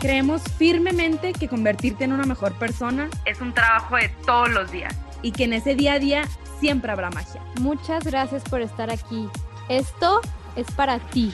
[0.00, 4.94] Creemos firmemente que convertirte en una mejor persona es un trabajo de todos los días
[5.22, 6.22] y que en ese día a día
[6.60, 7.42] siempre habrá magia.
[7.60, 9.26] Muchas gracias por estar aquí.
[9.68, 10.20] Esto
[10.54, 11.32] es para ti.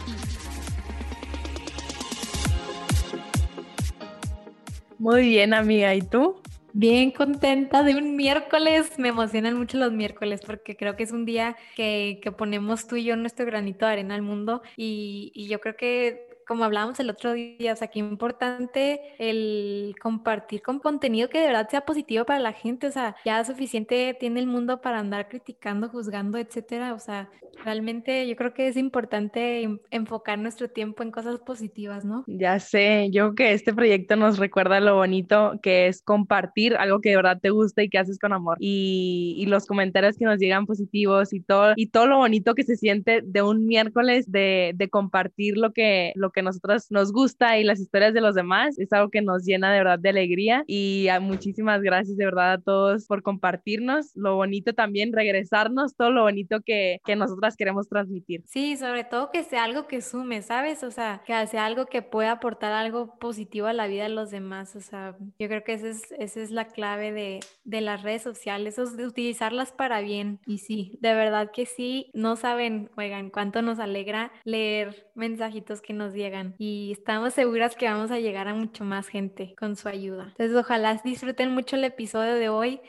[4.99, 5.95] Muy bien, amiga.
[5.95, 6.41] ¿Y tú?
[6.73, 8.99] Bien contenta de un miércoles.
[8.99, 12.97] Me emocionan mucho los miércoles porque creo que es un día que, que ponemos tú
[12.97, 16.99] y yo nuestro granito de arena al mundo y, y yo creo que como hablábamos
[17.01, 21.83] el otro día, o sea, qué importante el compartir con contenido que de verdad sea
[21.83, 26.39] positivo para la gente, o sea, ya suficiente tiene el mundo para andar criticando, juzgando,
[26.39, 27.31] etcétera, o sea,
[27.65, 32.25] realmente yo creo que es importante enfocar nuestro tiempo en cosas positivas, ¿no?
[32.27, 37.01] Ya sé, yo creo que este proyecto nos recuerda lo bonito que es compartir algo
[37.01, 40.25] que de verdad te gusta y que haces con amor y, y los comentarios que
[40.25, 44.31] nos llegan positivos y todo y todo lo bonito que se siente de un miércoles
[44.31, 48.35] de, de compartir lo que lo que nosotros nos gusta y las historias de los
[48.35, 52.25] demás es algo que nos llena de verdad de alegría y a muchísimas gracias de
[52.25, 57.57] verdad a todos por compartirnos, lo bonito también regresarnos, todo lo bonito que, que nosotras
[57.57, 58.43] queremos transmitir.
[58.47, 60.83] Sí, sobre todo que sea algo que sume, ¿sabes?
[60.83, 64.31] O sea, que sea algo que pueda aportar algo positivo a la vida de los
[64.31, 68.03] demás, o sea, yo creo que esa es, esa es la clave de, de las
[68.03, 72.91] redes sociales, es de utilizarlas para bien y sí, de verdad que sí, no saben,
[72.97, 78.19] oigan, cuánto nos alegra leer mensajitos que nos llegan y estamos seguras que vamos a
[78.19, 80.29] llegar a mucho más gente con su ayuda.
[80.29, 82.81] Entonces, ojalá disfruten mucho el episodio de hoy.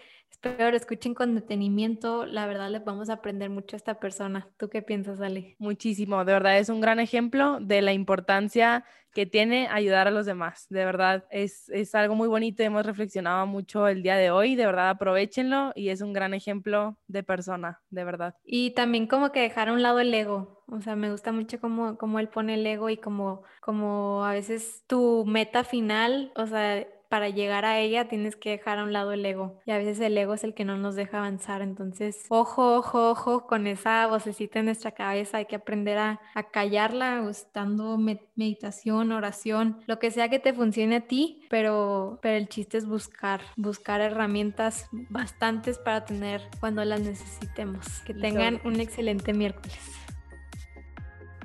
[0.46, 2.28] Espero lo escuchen con detenimiento.
[2.28, 4.48] La verdad, les vamos a aprender mucho a esta persona.
[4.58, 5.56] ¿Tú qué piensas, Ale?
[5.58, 6.24] Muchísimo.
[6.24, 10.68] De verdad, es un gran ejemplo de la importancia que tiene ayudar a los demás.
[10.70, 14.56] De verdad, es, es algo muy bonito y hemos reflexionado mucho el día de hoy.
[14.56, 18.36] De verdad, aprovechenlo y es un gran ejemplo de persona, de verdad.
[18.44, 20.64] Y también como que dejar a un lado el ego.
[20.68, 24.34] O sea, me gusta mucho cómo, cómo él pone el ego y como, como a
[24.34, 28.94] veces tu meta final, o sea, para llegar a ella tienes que dejar a un
[28.94, 29.60] lado el ego.
[29.66, 31.62] Y a veces el ego es el que no nos deja avanzar.
[31.62, 35.38] Entonces, ojo, ojo, ojo con esa vocecita en nuestra cabeza.
[35.38, 40.98] Hay que aprender a, a callarla usando meditación, oración, lo que sea que te funcione
[40.98, 41.46] a ti.
[41.50, 47.86] Pero, pero el chiste es buscar, buscar herramientas bastantes para tener cuando las necesitemos.
[48.06, 49.78] Que tengan un excelente miércoles.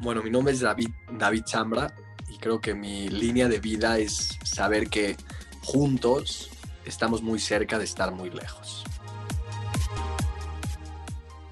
[0.01, 0.89] Bueno, mi nombre es David,
[1.19, 1.95] David Chambra
[2.31, 5.17] y creo que mi línea de vida es saber que
[5.71, 6.51] juntos
[6.85, 8.83] estamos muy cerca de estar muy lejos.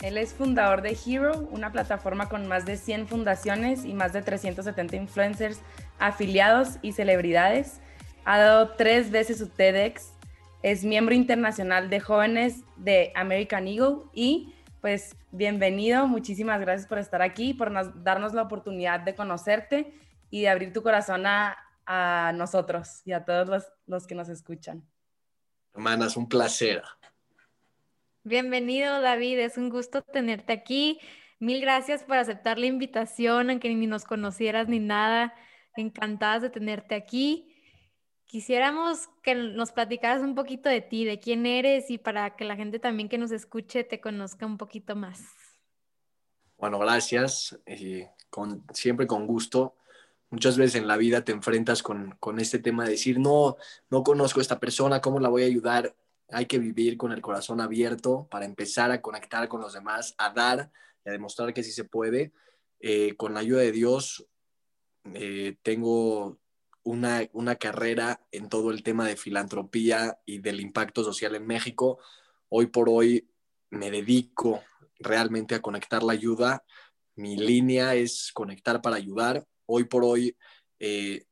[0.03, 4.23] Él es fundador de Hero, una plataforma con más de 100 fundaciones y más de
[4.23, 5.61] 370 influencers
[6.01, 7.81] afiliados y celebridades.
[8.25, 10.15] Ha dado tres veces su TEDx,
[10.65, 17.23] es miembro internacional de jóvenes de American Eagle y pues bienvenido, muchísimas gracias por estar
[17.23, 19.95] aquí, por darnos la oportunidad de conocerte
[20.31, 21.56] y de abrir tu corazón a,
[21.88, 24.87] a nosotros y a todos los, los que nos escuchan.
[25.75, 26.82] Hermanas, un placer.
[28.25, 29.38] Bienvenido, David.
[29.38, 31.00] Es un gusto tenerte aquí.
[31.41, 35.34] Mil gracias por aceptar la invitación, aunque ni nos conocieras ni nada.
[35.76, 37.56] Encantadas de tenerte aquí.
[38.26, 42.56] Quisiéramos que nos platicaras un poquito de ti, de quién eres y para que la
[42.56, 45.25] gente también que nos escuche te conozca un poquito más.
[46.59, 47.59] Bueno, gracias.
[47.66, 49.78] Y con, siempre con gusto
[50.31, 53.56] muchas veces en la vida te enfrentas con, con, este tema de decir, no,
[53.91, 55.94] no conozco a esta persona, ¿cómo la voy a ayudar?
[56.31, 60.31] Hay que vivir con el corazón abierto para empezar a conectar con los demás, a
[60.31, 60.71] dar
[61.05, 62.33] y a demostrar que sí se puede.
[62.81, 64.27] Eh, con la ayuda de Dios,
[65.15, 66.38] eh, tengo
[66.83, 71.99] una, una carrera en todo el tema de filantropía y del impacto social en México.
[72.50, 73.31] Hoy por hoy
[73.70, 74.62] me dedico
[74.99, 76.64] realmente a conectar la ayuda.
[77.14, 80.37] Mi línea es conectar para ayudar hoy por hoy
[80.81, 81.25] eh,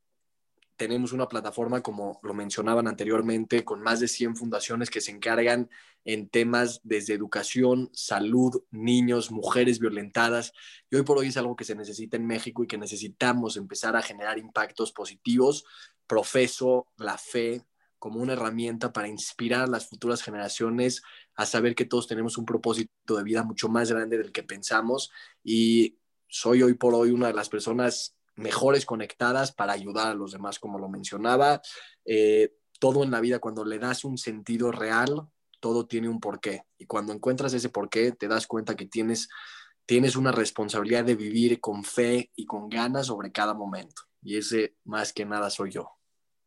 [0.76, 5.70] tenemos una plataforma, como lo mencionaban anteriormente, con más de 100 fundaciones que se encargan
[6.04, 10.52] en temas desde educación, salud, niños, mujeres violentadas.
[10.90, 13.96] Y hoy por hoy es algo que se necesita en México y que necesitamos empezar
[13.96, 15.64] a generar impactos positivos.
[16.06, 17.64] Profeso la fe
[17.98, 21.02] como una herramienta para inspirar a las futuras generaciones
[21.34, 25.10] a saber que todos tenemos un propósito de vida mucho más grande del que pensamos.
[25.42, 25.96] Y
[26.28, 30.58] soy hoy por hoy una de las personas mejores conectadas para ayudar a los demás,
[30.58, 31.60] como lo mencionaba.
[32.04, 35.28] Eh, todo en la vida, cuando le das un sentido real,
[35.60, 36.62] todo tiene un porqué.
[36.78, 39.28] Y cuando encuentras ese porqué, te das cuenta que tienes,
[39.86, 44.02] tienes una responsabilidad de vivir con fe y con ganas sobre cada momento.
[44.22, 45.90] Y ese más que nada soy yo.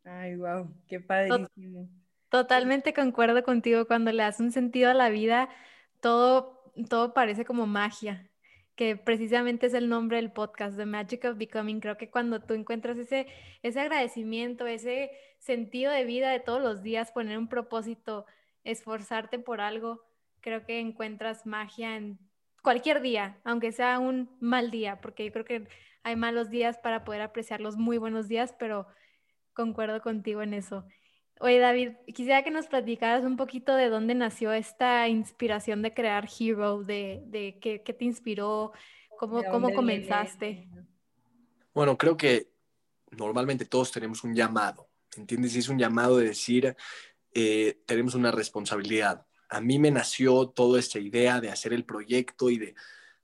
[0.04, 1.88] Ay, wow, qué padrísimo.
[2.28, 3.86] Totalmente concuerdo contigo.
[3.86, 5.48] Cuando le das un sentido a la vida,
[6.00, 8.29] todo, todo parece como magia
[8.80, 11.80] que precisamente es el nombre del podcast, The Magic of Becoming.
[11.80, 13.26] Creo que cuando tú encuentras ese,
[13.62, 18.24] ese agradecimiento, ese sentido de vida de todos los días, poner un propósito,
[18.64, 20.02] esforzarte por algo,
[20.40, 22.18] creo que encuentras magia en
[22.62, 25.68] cualquier día, aunque sea un mal día, porque yo creo que
[26.02, 28.86] hay malos días para poder apreciar los muy buenos días, pero
[29.52, 30.86] concuerdo contigo en eso.
[31.42, 36.28] Oye, David, quisiera que nos platicaras un poquito de dónde nació esta inspiración de crear
[36.38, 38.72] Hero, de, de qué, te inspiró,
[39.18, 40.68] cómo, cómo comenzaste.
[41.72, 42.52] Bueno, creo que
[43.12, 45.56] normalmente todos tenemos un llamado, ¿entiendes?
[45.56, 46.76] Y es un llamado de decir,
[47.32, 49.26] eh, tenemos una responsabilidad.
[49.48, 52.74] A mí me nació toda esta idea de hacer el proyecto y de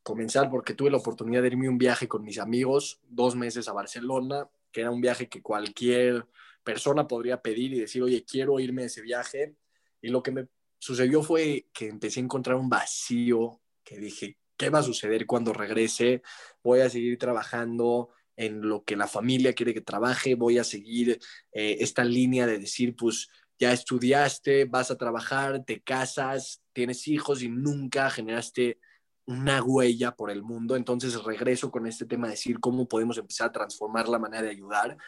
[0.03, 3.75] comenzar porque tuve la oportunidad de irme un viaje con mis amigos, dos meses a
[3.75, 6.27] Barcelona, que era un viaje que cualquier
[6.67, 9.55] persona podría pedir y decir, oye, quiero irme a ese viaje.
[10.03, 10.49] Y lo que me
[10.79, 15.53] sucedió fue que empecé a encontrar un vacío que dije, ¿qué va a suceder cuando
[15.53, 16.23] regrese?
[16.65, 21.21] Voy a seguir trabajando en lo que la familia quiere que trabaje, voy a seguir
[21.53, 23.29] eh, esta línea de decir, pues
[23.59, 28.81] ya estudiaste, vas a trabajar, te casas, tienes hijos y nunca generaste
[29.25, 30.75] una huella por el mundo.
[30.75, 34.51] Entonces regreso con este tema de decir cómo podemos empezar a transformar la manera de
[34.51, 34.99] ayudar.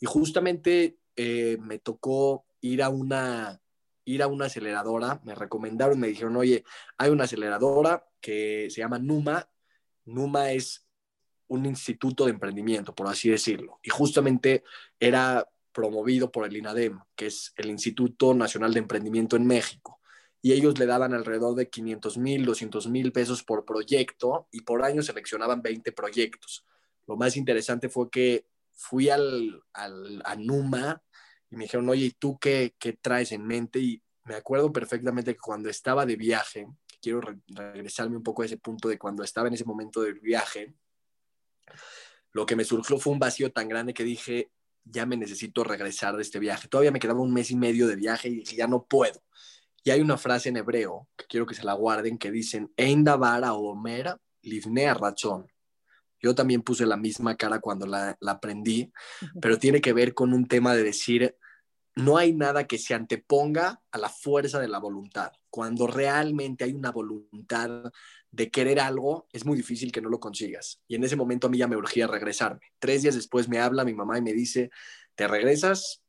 [0.00, 3.60] Y justamente eh, me tocó ir a una
[4.04, 6.64] ir a una aceleradora, me recomendaron, me dijeron, oye,
[6.98, 9.48] hay una aceleradora que se llama NUMA.
[10.06, 10.86] NUMA es
[11.48, 13.78] un instituto de emprendimiento, por así decirlo.
[13.82, 14.64] Y justamente
[14.98, 20.00] era promovido por el INADEM, que es el Instituto Nacional de Emprendimiento en México.
[20.42, 24.82] Y ellos le daban alrededor de 500 mil, 200 mil pesos por proyecto y por
[24.82, 26.64] año seleccionaban 20 proyectos.
[27.06, 28.46] Lo más interesante fue que
[28.80, 31.02] fui al, al, a Numa
[31.50, 33.78] y me dijeron, oye, ¿y tú qué, qué, traes en mente?
[33.78, 36.66] Y me acuerdo perfectamente que cuando estaba de viaje,
[37.00, 40.74] quiero regresarme un poco a ese punto de cuando estaba en ese momento del viaje,
[42.32, 44.50] lo que me surgió fue un vacío tan grande que dije,
[44.84, 46.68] ya me necesito regresar de este viaje.
[46.68, 49.22] Todavía me quedaba un mes y medio de viaje y dije, ya no puedo.
[49.84, 53.52] Y hay una frase en hebreo que quiero que se la guarden que dicen, Eindavara
[53.52, 55.46] o Omer, livnea razón
[56.20, 58.92] yo también puse la misma cara cuando la, aprendí,
[59.40, 61.36] pero tiene que ver con un tema de decir,
[61.96, 65.32] no hay nada que se anteponga a la fuerza de la voluntad.
[65.48, 67.90] Cuando realmente hay una voluntad
[68.30, 70.80] de querer algo, es muy difícil que no lo consigas.
[70.86, 72.60] Y en ese momento a mí ya me urgía regresarme.
[72.78, 74.70] Tres días después me habla mi mamá y me dice,
[75.14, 76.02] ¿te regresas?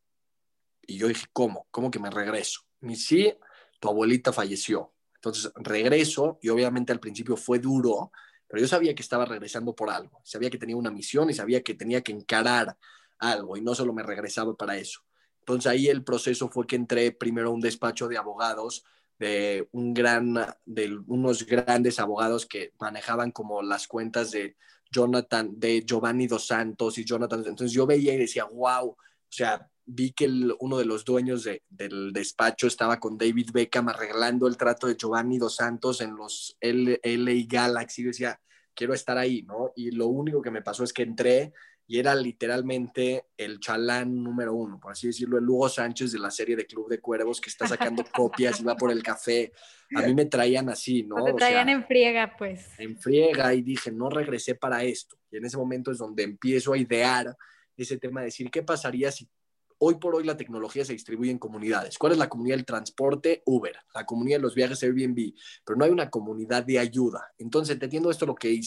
[0.85, 1.67] Y yo dije, ¿cómo?
[1.71, 2.61] ¿Cómo que me regreso?
[2.81, 3.33] Y sí,
[3.79, 4.93] tu abuelita falleció.
[5.15, 8.11] Entonces regreso y obviamente al principio fue duro,
[8.51, 11.63] pero yo sabía que estaba regresando por algo, sabía que tenía una misión y sabía
[11.63, 12.77] que tenía que encarar
[13.18, 15.00] algo y no solo me regresaba para eso.
[15.39, 18.83] Entonces ahí el proceso fue que entré primero a un despacho de abogados
[19.18, 24.57] de un gran de unos grandes abogados que manejaban como las cuentas de
[24.92, 28.97] Jonathan de Giovanni dos Santos y Jonathan entonces yo veía y decía wow o
[29.30, 30.27] sea vi que
[30.59, 35.37] uno de los dueños del despacho estaba con David Beckham arreglando el trato de Giovanni
[35.37, 38.02] Dos Santos en los LA Galaxy.
[38.02, 38.40] Y decía,
[38.75, 39.71] quiero estar ahí, ¿no?
[39.75, 41.54] Y lo único que me pasó es que entré
[41.87, 46.31] y era literalmente el chalán número uno, por así decirlo, el Hugo Sánchez de la
[46.31, 49.51] serie de Club de Cuervos que está sacando copias y va por el café.
[49.95, 51.21] A mí me traían así, ¿no?
[51.25, 52.68] Te traían en friega, pues.
[52.80, 55.18] En friega y dije, no regresé para esto.
[55.30, 57.35] Y en ese momento es donde empiezo a idear
[57.75, 59.28] ese tema de decir, ¿qué pasaría si
[59.83, 61.97] Hoy por hoy la tecnología se distribuye en comunidades.
[61.97, 63.42] ¿Cuál es la comunidad del transporte?
[63.47, 63.76] Uber.
[63.95, 65.33] La comunidad de los viajes Airbnb.
[65.66, 67.33] Pero no hay una comunidad de ayuda.
[67.40, 68.61] Entonces, entendiendo esto, lo que,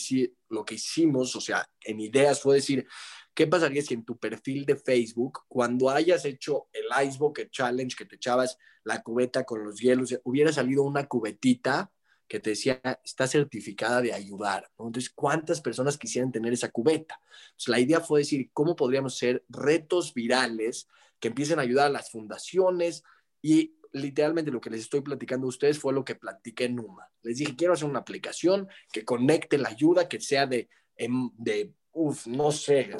[0.48, 2.84] lo que hicimos, o sea, en ideas fue decir,
[3.32, 7.94] ¿qué pasaría si en tu perfil de Facebook, cuando hayas hecho el Ice Bucket Challenge,
[7.94, 11.92] que te echabas la cubeta con los hielos, hubiera salido una cubetita
[12.28, 14.70] que te decía, está certificada de ayudar.
[14.78, 17.20] Entonces, ¿cuántas personas quisieran tener esa cubeta?
[17.66, 20.88] la idea fue decir, ¿cómo podríamos hacer retos virales
[21.20, 23.02] que empiecen a ayudar a las fundaciones
[23.40, 27.08] y literalmente lo que les estoy platicando a ustedes fue lo que platiqué en Numa.
[27.22, 31.72] Les dije, quiero hacer una aplicación que conecte la ayuda, que sea de, em, de
[31.92, 32.90] uff, no sé,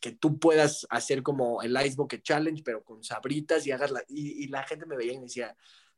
[0.00, 4.04] que tú puedas hacer como el Ice Bucket Challenge, pero con sabritas y hagas la...
[4.08, 5.56] Y, y la gente me veía y me decía,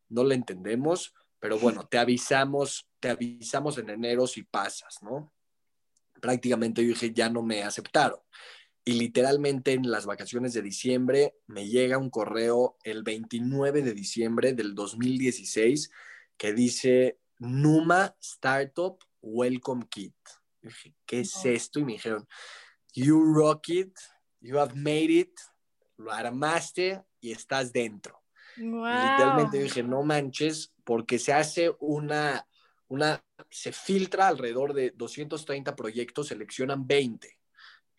[0.09, 5.33] no le entendemos, pero bueno, te avisamos, te avisamos en enero si pasas, ¿no?
[6.21, 8.19] Prácticamente yo dije, ya no me aceptaron.
[8.85, 14.55] y literalmente en las vacaciones de diciembre me llega un correo el 29 de diciembre
[14.55, 15.91] del 2016
[16.39, 20.17] que dice Numa Startup Welcome Kit.
[20.63, 21.81] dije, ¿qué es esto?
[21.81, 22.27] Y me dijeron,
[22.95, 23.95] You rock it,
[24.41, 25.39] you have made it,
[25.99, 28.23] lo armaste y estás dentro.
[28.57, 32.49] Literalmente dije, no manches, porque se hace una,
[32.89, 37.29] una, se filtra alrededor de 230 proyectos, seleccionan 20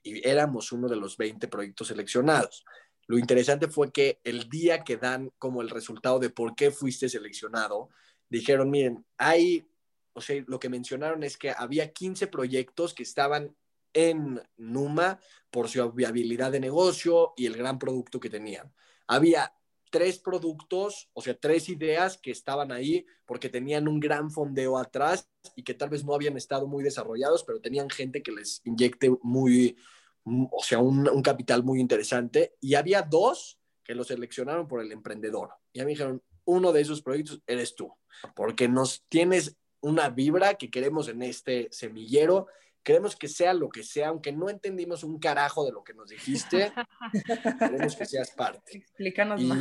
[0.02, 2.66] y éramos uno de los 20 proyectos seleccionados.
[3.06, 7.08] Lo interesante fue que el día que dan como el resultado de por qué fuiste
[7.10, 7.92] seleccionado,
[8.28, 9.70] dijeron, miren, hay,
[10.14, 13.56] o sea, lo que mencionaron es que había 15 proyectos que estaban
[13.94, 15.20] en Numa
[15.52, 18.74] por su viabilidad de negocio y el gran producto que tenían.
[19.06, 19.54] Había
[19.90, 25.30] tres productos, o sea, tres ideas que estaban ahí porque tenían un gran fondeo atrás
[25.56, 29.12] y que tal vez no habían estado muy desarrollados, pero tenían gente que les inyecte
[29.22, 29.78] muy,
[30.24, 32.56] o sea, un, capital muy interesante.
[32.62, 35.50] Y había dos que lo seleccionaron por el emprendedor.
[35.74, 37.94] Y a mí dijeron, uno de esos proyectos eres tú,
[38.36, 42.48] porque nos tienes una vibra que queremos en este semillero
[42.84, 46.10] Queremos que sea lo que sea, aunque no entendimos un carajo de lo que nos
[46.10, 46.72] dijiste,
[47.60, 48.78] queremos que seas parte.
[48.78, 49.60] Explícanos y, más.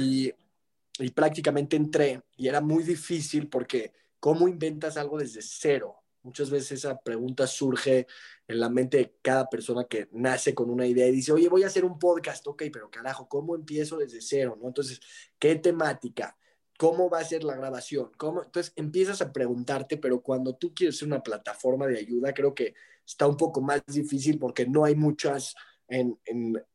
[1.00, 5.96] Y prácticamente entré y era muy difícil porque ¿cómo inventas algo desde cero?
[6.22, 8.06] Muchas veces esa pregunta surge
[8.46, 11.62] en la mente de cada persona que nace con una idea y dice, oye, voy
[11.62, 14.58] a hacer un podcast, ok, pero carajo, ¿cómo empiezo desde cero?
[14.60, 14.66] ¿no?
[14.68, 15.00] Entonces,
[15.38, 16.36] ¿qué temática?
[16.76, 18.10] ¿Cómo va a ser la grabación?
[18.16, 18.42] ¿Cómo?
[18.42, 22.74] Entonces empiezas a preguntarte, pero cuando tú quieres ser una plataforma de ayuda, creo que
[23.08, 25.54] está un poco más difícil porque no hay muchas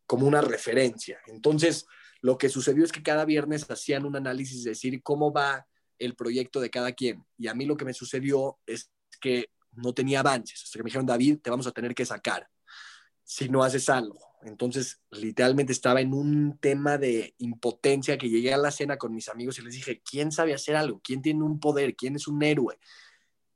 [0.08, 1.20] como una referencia.
[1.28, 1.86] Entonces,
[2.22, 5.68] lo que sucedió es que cada viernes hacían un análisis de decir cómo va
[6.00, 7.24] el proyecto de cada quien.
[7.38, 10.64] Y a mí lo que me sucedió es que no tenía avances.
[10.64, 12.50] Hasta que me dijeron, David, te vamos a tener que sacar
[13.24, 14.20] si no haces algo.
[14.42, 19.30] Entonces, literalmente estaba en un tema de impotencia que llegué a la cena con mis
[19.30, 21.00] amigos y les dije, ¿quién sabe hacer algo?
[21.04, 21.96] ¿Quién tiene un poder?
[21.96, 22.80] ¿Quién es un héroe?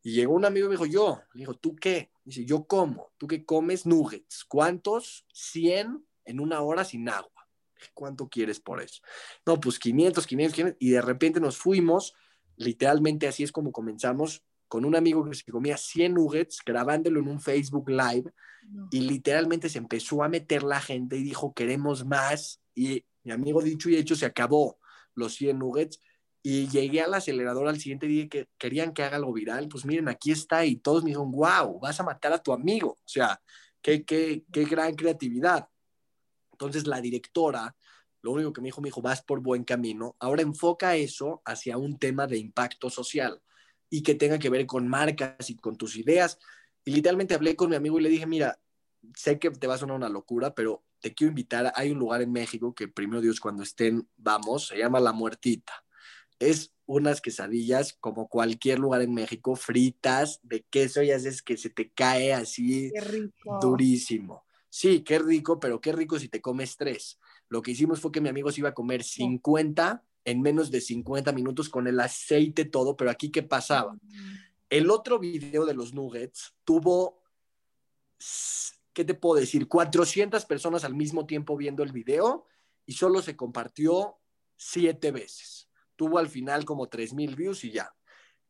[0.08, 1.22] Y llegó un amigo y me dijo, yo.
[1.34, 2.14] Le dijo, ¿tú qué?
[2.24, 3.12] Dice, yo como.
[3.18, 3.86] ¿Tú qué comes?
[3.86, 4.46] Nuggets.
[4.46, 5.26] ¿Cuántos?
[5.34, 7.46] 100 en una hora sin agua.
[7.94, 9.02] ¿Cuánto quieres por eso?
[9.46, 10.78] No, pues 500, 500, 500.
[10.80, 12.14] Y de repente nos fuimos.
[12.56, 17.28] Literalmente así es como comenzamos con un amigo que se comía 100 nuggets, grabándolo en
[17.28, 18.32] un Facebook Live.
[18.92, 22.62] Y literalmente se empezó a meter la gente y dijo, queremos más.
[22.74, 24.80] Y mi amigo dicho y hecho se acabó
[25.16, 26.00] los 100 nuggets
[26.50, 30.08] y llegué al acelerador al siguiente día que querían que haga algo viral, pues miren,
[30.08, 32.92] aquí está y todos me dijeron, wow, vas a matar a tu amigo.
[32.92, 33.42] O sea,
[33.82, 35.68] qué, qué, qué gran creatividad.
[36.54, 37.76] Entonces la directora,
[38.22, 40.16] lo único que me dijo, me dijo, vas por buen camino.
[40.20, 43.42] Ahora enfoca eso hacia un tema de impacto social
[43.90, 46.40] y que tenga que ver con marcas y con tus ideas.
[46.86, 48.58] Y literalmente hablé con mi amigo y le dije, mira,
[49.16, 51.74] sé que te va a sonar una locura, pero te quiero invitar.
[51.76, 55.84] Hay un lugar en México que primero Dios cuando estén, vamos, se llama La Muertita
[56.40, 61.70] es unas quesadillas como cualquier lugar en México, fritas de queso y haces que se
[61.70, 62.92] te cae así
[63.62, 64.46] durísimo.
[64.70, 67.20] Sí, qué rico, pero qué rico si te comes tres.
[67.50, 70.82] Lo que hicimos fue que mi amigo se iba a comer 50 en menos de
[70.82, 73.94] 50 minutos con el aceite todo, pero aquí qué pasaba.
[73.94, 74.36] Mm.
[74.70, 77.24] El otro video de los nuggets tuvo,
[78.94, 79.68] ¿qué te puedo decir?
[79.68, 82.46] 400 personas al mismo tiempo viendo el video
[82.86, 84.18] y solo se compartió
[84.58, 85.67] siete veces
[85.98, 87.94] tuvo al final como 3.000 views y ya.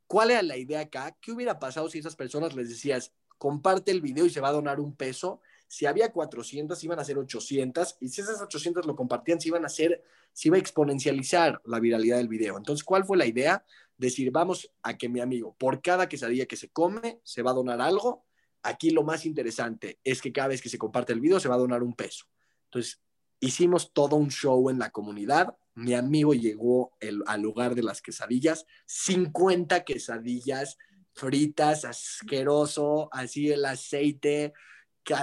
[0.06, 1.18] ¿Cuál era la idea acá?
[1.20, 4.54] ¿Qué hubiera pasado si esas personas les decías, comparte el video y se va a
[4.54, 5.42] donar un peso?
[5.68, 9.63] Si había 400, iban a ser 800, y si esas 800 lo compartían, se iban
[9.63, 10.01] a hacer,
[10.32, 12.58] se iba a exponencializar la viralidad del video.
[12.58, 13.66] Entonces, ¿cuál fue la idea?
[13.98, 17.56] Decir, vamos a que mi amigo, por cada quesadilla que se come, se va a
[17.56, 18.25] donar algo.
[18.63, 21.56] Aquí lo más interesante es que cada vez que se comparte el video, se va
[21.56, 22.25] a donar un peso.
[22.66, 23.01] Entonces,
[23.42, 28.66] hicimos todo un show en la comunidad mi amigo llegó al lugar de las quesadillas,
[28.88, 30.80] 50 quesadillas
[31.14, 34.54] fritas, asqueroso, así el aceite,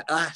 [0.09, 0.33] ah,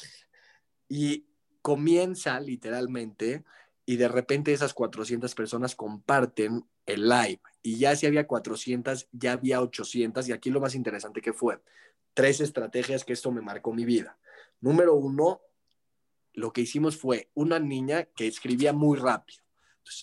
[0.89, 1.25] y
[1.61, 3.45] comienza literalmente
[3.85, 9.31] y de repente esas 400 personas comparten el live y ya si había 400, ya
[9.31, 11.61] había 800 y aquí lo más interesante que fue,
[12.13, 14.19] tres estrategias que esto me marcó mi vida.
[14.59, 15.39] Número uno,
[16.33, 19.48] lo que hicimos fue una niña que escribía muy rápido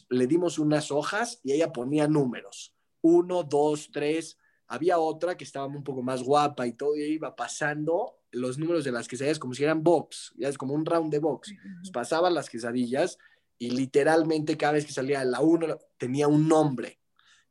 [0.09, 2.75] le dimos unas hojas y ella ponía números.
[3.01, 4.39] Uno, dos, tres.
[4.67, 8.85] Había otra que estaba un poco más guapa y todo, y iba pasando los números
[8.85, 11.55] de las quesadillas como si eran box, ya es como un round de box.
[11.93, 13.19] pasaba las quesadillas
[13.59, 17.01] y literalmente cada vez que salía la uno tenía un nombre.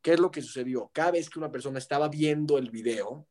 [0.02, 0.92] ¿Qué es lo que sucedió?
[0.94, 3.28] Cada vez que una persona estaba viendo el video,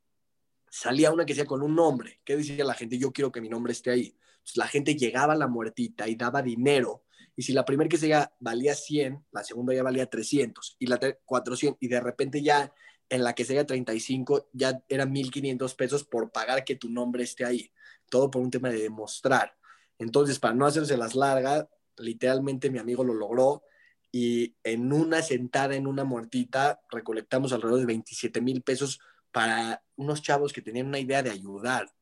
[0.68, 2.20] salía una que con un nombre.
[2.25, 2.99] ¿Qué decía la gente?
[2.99, 4.16] Yo quiero que mi nombre esté ahí.
[4.56, 7.03] la gente llegaba a la muertita y daba dinero.
[7.37, 10.99] Y si la primera que se valía 100, la segunda ya valía 300 y la
[11.25, 12.73] 400 y de repente ya
[13.09, 17.45] en la que sería 35 ya eran 1500 pesos por pagar que tu nombre esté
[17.45, 17.71] ahí.
[18.09, 19.57] Todo por un tema de demostrar.
[19.99, 21.67] Entonces, para no hacerse las largas,
[21.99, 23.62] literalmente mi amigo lo logró
[24.11, 29.00] y en una sentada, en una muertita, recolectamos alrededor de 27 mil pesos
[29.33, 31.93] para unos chavos que tenían una idea de ayudar.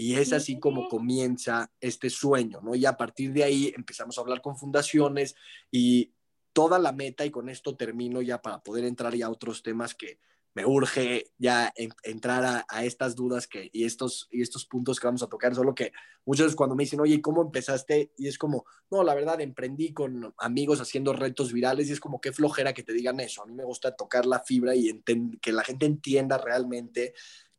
[0.00, 2.76] Y es así como comienza este sueño, ¿no?
[2.76, 5.34] Y a partir de ahí empezamos a hablar con fundaciones
[5.72, 6.12] y
[6.52, 9.96] toda la meta, y con esto termino ya para poder entrar ya a otros temas
[9.96, 10.20] que
[10.54, 11.72] me urge ya
[12.04, 15.74] entrar a, estas dudas que, y, estos, y estos puntos que vamos a tocar, solo
[15.74, 15.90] que
[16.24, 18.12] muchas veces cuando me dicen, oye, ¿cómo empezaste?
[18.16, 22.20] Y es como, no, la verdad, emprendí con amigos haciendo retos virales y es como
[22.20, 23.42] qué flojera que te digan eso.
[23.42, 25.02] A mí me gusta tocar la fibra y
[25.42, 27.14] que la gente entienda realmente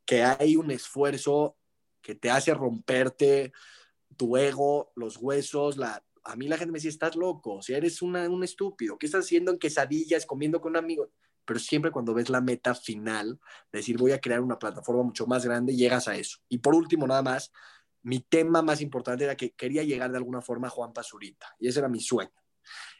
[0.05, 1.58] que hay un esfuerzo
[2.01, 3.51] que te hace romperte
[4.17, 8.01] tu ego, los huesos, la, a mí la gente me dice, estás loco, si eres
[8.01, 11.11] una, un estúpido, ¿qué estás haciendo en quesadillas, comiendo con un amigo?
[11.49, 13.39] pero siempre cuando ves la meta final,
[13.71, 16.37] decir voy a crear una plataforma mucho más grande, llegas a eso.
[16.47, 17.51] Y por último, nada más,
[18.03, 21.67] mi tema más importante era que quería llegar de alguna forma a Juan Pazurita, y
[21.67, 22.29] ese era mi sueño.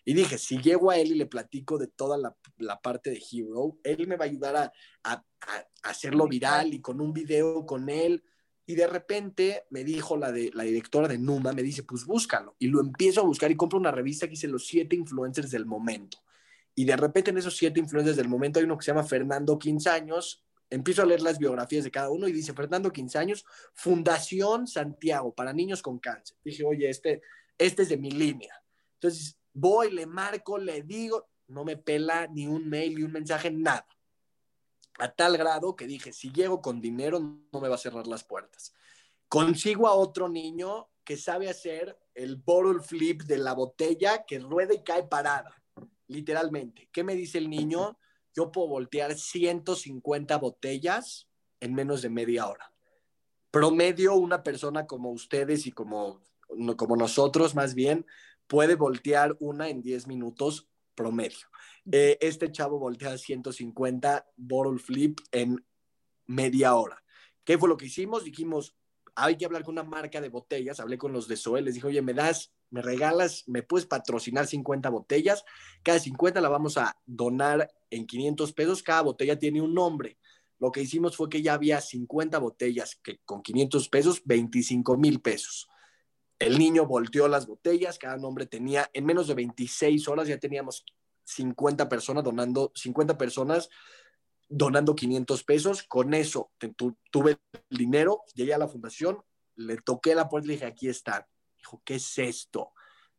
[0.04, 3.78] Y dije, si llego a él y le platico de toda la, parte de Hero,
[3.84, 5.24] él me va a ayudar a,
[5.84, 8.24] hacerlo viral y con un video con él.
[8.70, 12.56] Y de repente me dijo la, de, la directora de Numa, me dice, pues búscalo.
[12.60, 15.66] Y lo empiezo a buscar y compro una revista que dice los siete influencers del
[15.66, 16.20] momento.
[16.76, 19.58] Y de repente en esos siete influencers del momento hay uno que se llama Fernando
[19.58, 20.46] 15 años.
[20.70, 25.34] Empiezo a leer las biografías de cada uno y dice Fernando 15 años, Fundación Santiago
[25.34, 26.38] para niños con cáncer.
[26.44, 27.24] Dije, oye, este,
[27.58, 28.54] este es de mi línea.
[28.94, 33.50] Entonces voy, le marco, le digo, no me pela ni un mail ni un mensaje,
[33.50, 33.88] nada.
[35.00, 38.24] A tal grado que dije, si llego con dinero, no me va a cerrar las
[38.24, 38.74] puertas.
[39.28, 44.74] Consigo a otro niño que sabe hacer el bottle flip de la botella que rueda
[44.74, 45.60] y cae parada
[46.10, 46.90] literalmente.
[46.92, 47.98] ¿Qué me dice el niño?
[48.36, 52.74] Yo puedo voltear 150 botellas en menos de media hora.
[53.52, 56.22] Promedio, una persona como ustedes y como,
[56.76, 58.06] como nosotros más bien,
[58.48, 60.68] puede voltear una en 10 minutos
[61.00, 61.48] promedio.
[61.90, 65.66] Eh, este chavo voltea 150 bottle flip en
[66.28, 67.02] media hora.
[67.46, 68.26] ¿Qué fue lo que hicimos?
[68.26, 68.76] Dijimos,
[69.16, 70.82] hay que hablar con una marca de botellas.
[70.82, 74.48] Hablé con los de Soel, les dije, oye, me das me regalas, me puedes patrocinar
[74.48, 75.44] 50 botellas,
[75.84, 80.18] cada 50 la vamos a donar en 500 pesos, cada botella tiene un nombre.
[80.60, 85.22] Lo que hicimos fue que ya había 50 botellas que con 500 pesos, 25 mil
[85.22, 85.68] pesos.
[86.40, 90.86] El niño volteó las botellas, cada nombre tenía, en menos de 26 horas ya teníamos
[91.26, 93.70] 50 personas donando, 50 personas
[94.48, 95.84] donando 500 pesos.
[95.84, 96.52] Con eso
[97.12, 97.38] tuve
[97.70, 99.22] el dinero, llegué a la fundación,
[99.56, 101.26] le toqué la puerta y le dije, aquí están
[101.58, 102.72] Dijo, ¿qué es esto?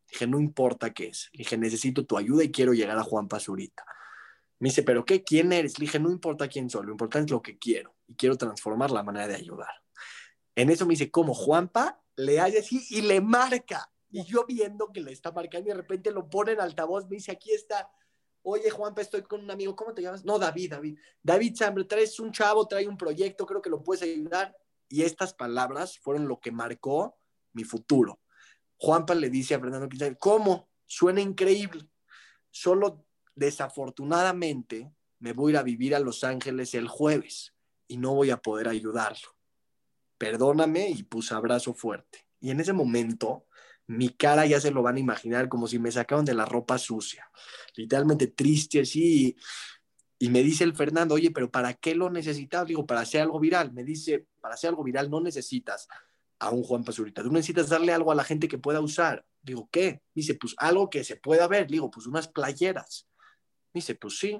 [0.09, 1.29] Dije, no importa qué es.
[1.31, 3.85] dije, necesito tu ayuda y quiero llegar a Juan Pazurita.
[4.59, 5.23] Me dice, ¿pero qué?
[5.23, 5.79] ¿Quién eres?
[5.79, 8.91] Le dije, no importa quién soy, lo importante es lo que quiero y quiero transformar
[8.91, 9.71] la manera de ayudar.
[10.55, 11.33] En eso me dice, ¿cómo?
[11.33, 13.91] Juanpa le hace así y le marca.
[14.09, 17.15] Y yo viendo que le está marcando y de repente lo pone en altavoz, me
[17.15, 17.89] dice, aquí está.
[18.43, 20.25] Oye, Juanpa, estoy con un amigo, ¿cómo te llamas?
[20.25, 20.97] No, David, David.
[21.21, 24.55] David Sambre, traes un chavo, trae un proyecto, creo que lo puedes ayudar.
[24.89, 27.17] Y estas palabras fueron lo que marcó
[27.53, 28.19] mi futuro.
[28.77, 30.69] Juanpa le dice a Fernando Quintana, ¿cómo?
[30.85, 31.87] Suena increíble.
[32.49, 33.05] Solo
[33.35, 37.53] desafortunadamente me voy a ir a vivir a Los Ángeles el jueves
[37.87, 39.29] y no voy a poder ayudarlo.
[40.21, 42.27] Perdóname y puse abrazo fuerte.
[42.39, 43.47] Y en ese momento
[43.87, 46.77] mi cara ya se lo van a imaginar como si me sacaban de la ropa
[46.77, 47.27] sucia,
[47.75, 49.35] literalmente triste así.
[50.19, 52.67] Y me dice el Fernando, oye, pero ¿para qué lo necesitas?
[52.67, 53.73] Digo, para hacer algo viral.
[53.73, 55.87] Me dice, para hacer algo viral no necesitas
[56.37, 57.23] a un Juan Pazurita.
[57.23, 59.25] Tú necesitas darle algo a la gente que pueda usar.
[59.41, 60.03] Digo, ¿qué?
[60.13, 61.65] Dice, pues algo que se pueda ver.
[61.65, 63.07] Digo, pues unas playeras.
[63.73, 64.39] Dice, pues sí,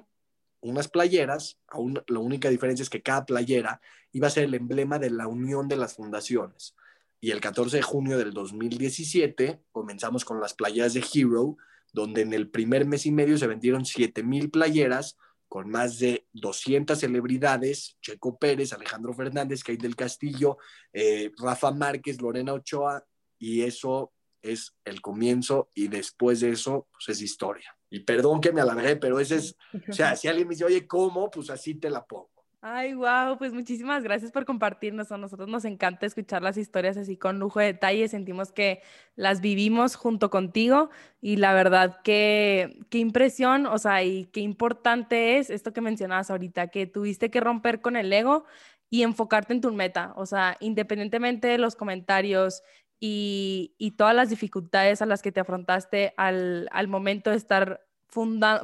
[0.62, 1.58] unas playeras.
[1.68, 3.80] Aún, la única diferencia es que cada playera
[4.12, 6.74] iba a ser el emblema de la unión de las fundaciones.
[7.20, 11.56] Y el 14 de junio del 2017 comenzamos con las playeras de Hero,
[11.92, 15.16] donde en el primer mes y medio se vendieron 7000 playeras
[15.48, 20.56] con más de 200 celebridades, Checo Pérez, Alejandro Fernández, Kate del Castillo,
[20.94, 23.04] eh, Rafa Márquez, Lorena Ochoa,
[23.38, 27.76] y eso es el comienzo y después de eso, pues es historia.
[27.92, 29.54] Y perdón que me alargué, pero ese es,
[29.88, 31.30] o sea, si alguien me dice, oye, ¿cómo?
[31.30, 32.30] Pues así te la pongo.
[32.64, 35.12] Ay, wow, pues muchísimas gracias por compartirnos.
[35.12, 38.08] A nosotros nos encanta escuchar las historias así con lujo de detalle.
[38.08, 38.80] Sentimos que
[39.14, 40.88] las vivimos junto contigo
[41.20, 46.30] y la verdad que qué impresión, o sea, y qué importante es esto que mencionabas
[46.30, 48.44] ahorita, que tuviste que romper con el ego
[48.88, 50.12] y enfocarte en tu meta.
[50.16, 52.62] O sea, independientemente de los comentarios
[53.04, 57.84] y, todas las dificultades a las que te afrontaste al, momento de estar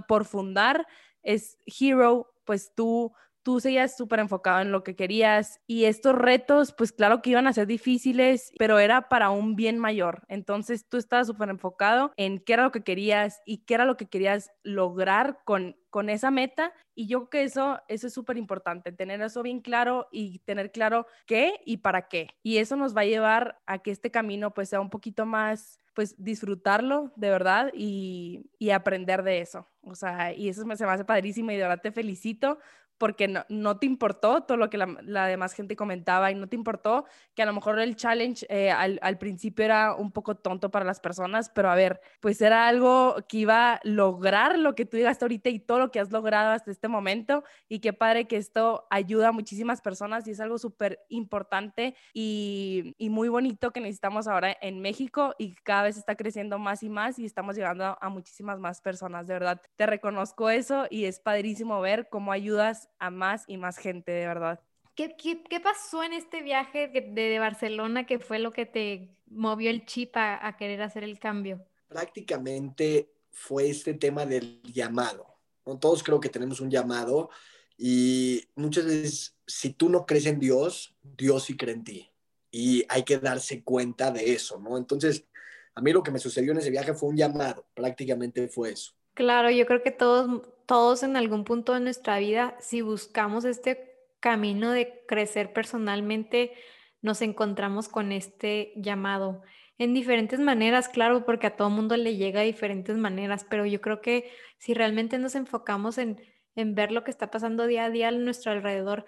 [0.07, 0.87] por fundar
[1.25, 3.13] es Hero, pues tú
[3.49, 7.47] tú seguías súper enfocado en lo que querías y estos retos, pues claro que iban
[7.47, 10.21] a ser difíciles, pero era para un bien mayor.
[10.29, 13.97] Entonces tú estabas súper enfocado en qué era lo que querías y qué era lo
[13.97, 16.75] que querías lograr con, con esa meta.
[16.95, 20.71] Y yo creo que eso, eso es súper importante, tener eso bien claro y tener
[20.71, 22.29] claro qué y para qué.
[22.43, 25.79] Y eso nos va a llevar a que este camino pues sea un poquito más
[25.95, 29.67] pues disfrutarlo de verdad y, y, aprender de eso.
[29.83, 32.61] O sea, y eso me, se me hace padrísimo y de verdad te felicito
[32.99, 36.49] porque no, no, te importó todo lo que la, la, demás gente comentaba y no
[36.49, 40.37] te importó que a lo mejor el challenge eh, al, al, principio era un poco
[40.37, 44.75] tonto para las personas, pero a ver, pues era algo que iba a lograr lo
[44.75, 47.93] que tú digas ahorita y todo lo que has logrado hasta este momento y qué
[47.93, 53.29] padre que esto ayuda a muchísimas personas y es algo súper importante y, y, muy
[53.29, 57.25] bonito que necesitamos ahora en México y cada vez está creciendo más y más y
[57.25, 59.63] estamos llegando a muchísimas más personas, de verdad.
[59.77, 64.27] Te reconozco eso y es padrísimo ver cómo ayudas a más y más gente, de
[64.27, 64.61] verdad.
[64.95, 69.11] ¿Qué, qué, qué pasó en este viaje de, de, Barcelona que fue lo que te
[69.27, 71.65] movió el chip a, a querer hacer el cambio?
[71.87, 75.27] Prácticamente fue este tema del llamado.
[75.65, 75.79] ¿no?
[75.79, 77.31] Todos creo que tenemos un llamado
[77.77, 82.11] y muchas veces si tú no crees en Dios, Dios sí cree en ti.
[82.51, 84.77] Y hay que darse cuenta de eso, ¿no?
[84.77, 85.27] Entonces,
[85.75, 88.95] a mí lo que me sucedió en ese viaje fue un llamado, prácticamente fue eso.
[89.15, 93.97] Claro, yo creo que todos, todos en algún punto de nuestra vida, si buscamos este
[94.21, 96.53] camino de crecer personalmente,
[97.01, 99.41] nos encontramos con este llamado.
[99.79, 103.81] En diferentes maneras, claro, porque a todo mundo le llega de diferentes maneras, pero yo
[103.81, 106.21] creo que si realmente nos enfocamos en,
[106.55, 109.07] en ver lo que está pasando día a día a nuestro alrededor,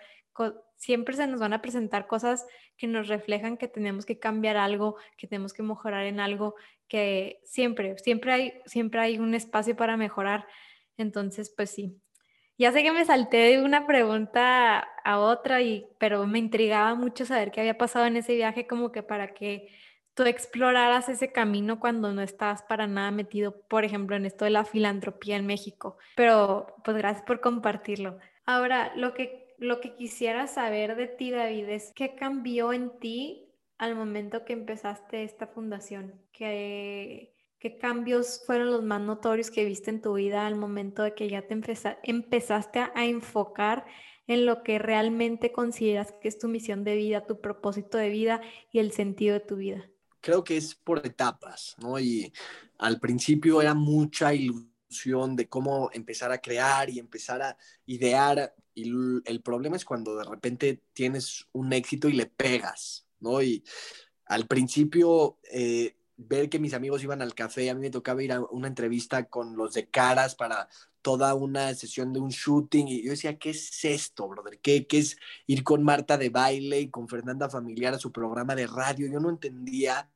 [0.77, 2.46] siempre se nos van a presentar cosas
[2.79, 6.55] que nos reflejan que tenemos que cambiar algo, que tenemos que mejorar en algo,
[6.88, 10.46] que siempre, siempre hay, siempre hay un espacio para mejorar.
[11.01, 12.01] Entonces, pues sí.
[12.59, 17.25] Ya sé que me salté de una pregunta a otra, y, pero me intrigaba mucho
[17.25, 19.69] saber qué había pasado en ese viaje, como que para que
[20.15, 24.51] tú exploraras ese camino cuando no estabas para nada metido, por ejemplo, en esto de
[24.51, 25.97] la filantropía en México.
[26.17, 28.19] Pero pues gracias por compartirlo.
[28.45, 33.47] Ahora, lo que lo que quisiera saber de ti, David, es qué cambió en ti
[33.77, 36.19] al momento que empezaste esta fundación.
[36.33, 41.14] ¿Qué, qué cambios fueron los más notorios que viste en tu vida al momento de
[41.14, 41.55] que ya te
[42.03, 43.85] empezaste a, enfocar
[44.27, 48.40] en lo que realmente consideras que es tu misión de vida, tu propósito de vida
[48.73, 49.88] y el sentido de tu vida?
[50.20, 51.99] Creo que es por etapas, ¿no?
[51.99, 52.33] Y
[52.79, 58.90] al principio era mucha ilusión de cómo empezar a crear y empezar a idear y
[59.25, 63.42] el problema es cuando de repente tienes un éxito y le pegas, ¿no?
[63.42, 63.64] Y
[64.27, 65.96] al principio, eh,
[66.29, 69.29] ver que mis amigos iban al café, a mí me tocaba ir a una entrevista
[69.29, 70.69] con los de caras para
[71.03, 74.61] toda una sesión de un shooting y yo decía, ¿qué es esto, brother?
[74.61, 78.55] ¿Qué, ¿Qué, es ir con Marta de baile y con Fernanda Familiar a su programa
[78.55, 79.09] de radio?
[79.11, 80.11] Yo no entendía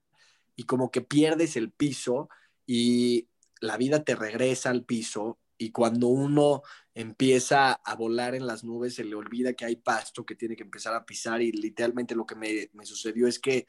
[0.57, 2.29] y como que pierdes el piso
[2.67, 3.29] y
[3.61, 6.63] la vida te regresa al piso y cuando uno
[6.95, 10.65] empieza a volar en las nubes se le olvida que hay pasto que tiene que
[10.65, 13.67] empezar a pisar y literalmente lo que me, me sucedió es que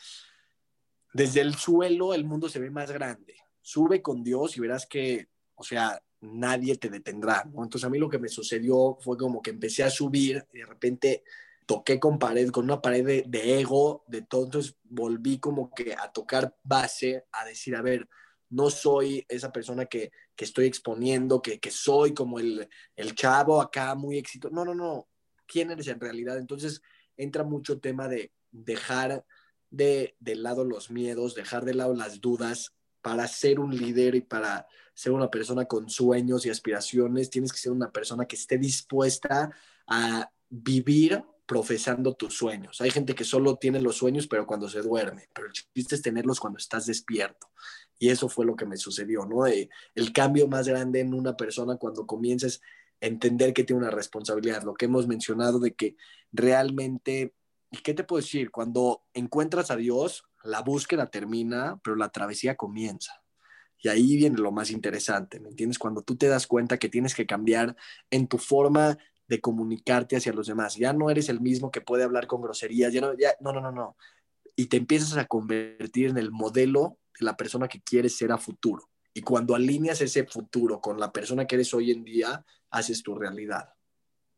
[1.15, 3.35] desde el suelo el mundo se ve más grande.
[3.61, 7.63] Sube con Dios y verás que, o sea, nadie te detendrá, ¿no?
[7.63, 10.65] Entonces a mí lo que me sucedió fue como que empecé a subir y de
[10.65, 11.23] repente
[11.65, 16.11] toqué con pared, con una pared de, ego, de todo, entonces volví como que a
[16.11, 18.09] tocar base, a decir, a ver,
[18.49, 24.17] no soy esa persona que, estoy exponiendo, que, soy como el, el, chavo acá muy
[24.17, 24.49] éxito.
[24.49, 25.07] No, no, no.
[25.47, 26.37] ¿Quién eres en realidad?
[26.37, 26.81] Entonces
[27.15, 29.23] entra mucho tema de dejar
[29.69, 34.21] de, de lado los miedos, dejar de lado las dudas para ser un líder y
[34.21, 38.57] para ser una persona con sueños y aspiraciones, tienes que ser una persona que esté
[38.57, 39.51] dispuesta
[39.87, 42.81] a vivir profesando tus sueños.
[42.81, 46.01] Hay gente que solo tiene los sueños, pero cuando se duerme, pero el chiste es
[46.01, 47.47] tenerlos cuando estás despierto.
[47.99, 49.45] Y eso fue lo que me sucedió, ¿no?
[49.45, 52.61] Eh, el cambio más grande en una persona cuando comienzas
[53.01, 55.95] a entender que tiene una responsabilidad, lo que hemos mencionado de que
[56.31, 57.35] realmente,
[57.71, 58.51] ¿y qué te puedo decir?
[58.51, 63.23] Cuando encuentras a Dios, la búsqueda termina, pero la travesía comienza.
[63.79, 65.77] Y ahí viene lo más interesante, ¿me entiendes?
[65.77, 67.75] Cuando tú te das cuenta que tienes que cambiar
[68.09, 68.97] en tu forma
[69.27, 70.75] de comunicarte hacia los demás.
[70.75, 73.61] Ya no eres el mismo que puede hablar con groserías, ya no, ya, no, no,
[73.61, 73.97] no, no.
[74.55, 78.37] Y te empiezas a convertir en el modelo de la persona que quieres ser a
[78.37, 78.89] futuro.
[79.13, 83.15] Y cuando alineas ese futuro con la persona que eres hoy en día, haces tu
[83.15, 83.73] realidad.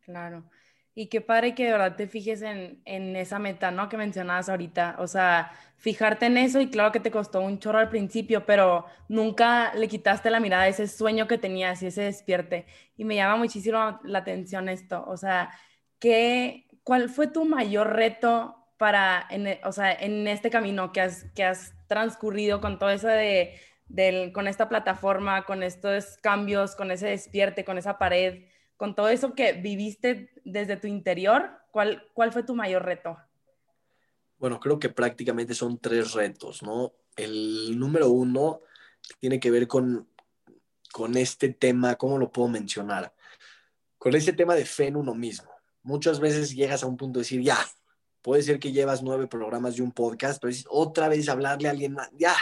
[0.02, 0.50] Claro.
[1.00, 3.88] Y qué padre que de verdad te fijes en, en, esa meta, ¿no?
[3.88, 4.96] Que mencionabas ahorita.
[4.98, 8.88] O sea, fijarte en eso y claro que te costó un chorro al principio, pero
[9.08, 12.66] nunca le quitaste la mirada a ese sueño que tenías y ese despierte.
[12.98, 15.06] Y me llama muchísimo la atención esto.
[15.08, 15.52] O sea,
[16.00, 21.02] ¿qué, ¿cuál fue tu mayor reto para, en, e, o sea, en este camino que
[21.02, 23.54] has, que has transcurrido con todo eso de,
[23.88, 28.46] del, con esta plataforma, con estos cambios, con ese despierte, con esa pared?
[28.78, 33.18] Con todo eso que viviste desde tu interior, ¿cuál, cuál fue tu mayor reto?
[34.38, 36.94] Bueno, creo que prácticamente son tres retos, ¿no?
[37.16, 38.62] El número uno
[39.20, 40.08] tiene que ver con,
[40.94, 43.14] con este tema, ¿cómo lo puedo mencionar?
[43.98, 45.50] Con ese tema de fe en uno mismo.
[45.82, 47.58] Muchas veces llegas a un punto de decir, ya,
[48.22, 51.72] puede ser que llevas nueve programas de un podcast, pero es otra vez hablarle a
[51.72, 52.36] alguien ya.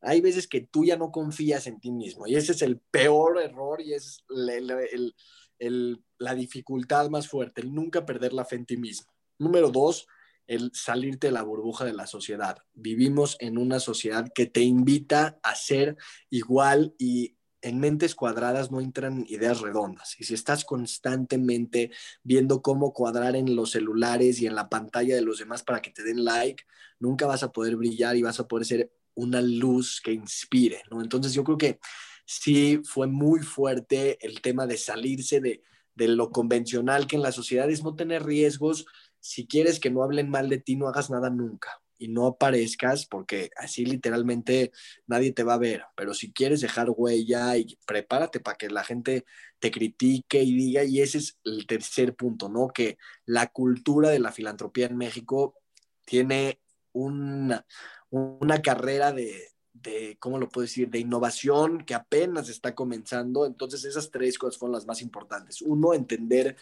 [0.00, 3.40] Hay veces que tú ya no confías en ti mismo y ese es el peor
[3.40, 5.14] error y es el
[5.58, 9.12] la dificultad más fuerte, el nunca perder la fe en ti mismo.
[9.38, 10.06] Número dos,
[10.46, 12.58] el salirte de la burbuja de la sociedad.
[12.72, 15.96] Vivimos en una sociedad que te invita a ser
[16.30, 20.18] igual y en mentes cuadradas no entran ideas redondas.
[20.18, 21.90] Y si estás constantemente
[22.22, 25.90] viendo cómo cuadrar en los celulares y en la pantalla de los demás para que
[25.90, 26.64] te den like,
[26.98, 31.02] nunca vas a poder brillar y vas a poder ser una luz que inspire, ¿no?
[31.02, 31.80] Entonces yo creo que
[32.28, 35.62] sí fue muy fuerte el tema de salirse de,
[35.96, 38.86] lo convencional que en la sociedad es no tener riesgos.
[39.18, 43.06] Si quieres que no hablen mal de ti, no hagas nada nunca y no aparezcas
[43.06, 44.70] porque así literalmente
[45.08, 45.84] nadie te va a ver.
[45.96, 49.24] Pero si quieres dejar huella y prepárate para que la gente
[49.58, 52.68] te critique y diga, y ese es el tercer punto, ¿no?
[52.68, 55.56] Que la cultura de la filantropía en México
[56.04, 56.60] tiene
[56.92, 57.66] una,
[58.10, 59.48] una carrera de,
[59.82, 63.46] de, ¿cómo lo puedo decir?, de innovación que apenas está comenzando.
[63.46, 65.62] Entonces, esas tres cosas fueron las más importantes.
[65.62, 66.56] Uno, entender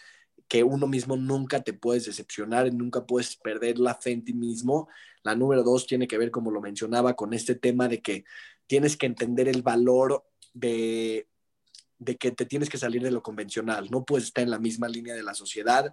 [0.49, 4.89] que uno mismo nunca te puedes decepcionar, nunca puedes perder la fe en ti mismo.
[5.23, 8.25] La número dos tiene que ver, como lo mencionaba, con este tema de que
[8.67, 10.25] tienes que entender el valor
[10.55, 11.29] de,
[11.99, 13.89] de que te tienes que salir de lo convencional.
[13.91, 15.93] No puedes estar en la misma línea de la sociedad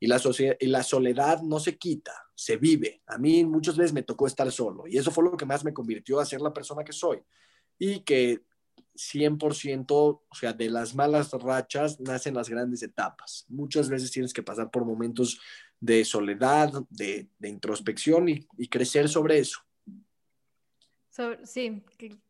[0.00, 0.20] y la,
[0.58, 3.02] y la soledad no se quita, se vive.
[3.06, 5.74] A mí muchas veces me tocó estar solo y eso fue lo que más me
[5.74, 7.22] convirtió a ser la persona que soy.
[7.78, 8.42] Y que
[8.94, 13.44] 100%, o sea, de las malas rachas nacen las grandes etapas.
[13.48, 15.38] Muchas veces tienes que pasar por momentos
[15.78, 19.60] de soledad, de, introspección y, crecer sobre eso.
[21.44, 21.82] sí,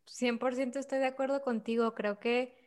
[0.07, 1.93] 100% estoy de acuerdo contigo.
[1.95, 2.60] Creo que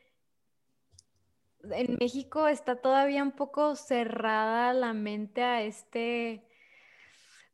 [1.72, 6.44] en México está todavía un poco cerrada la mente a este,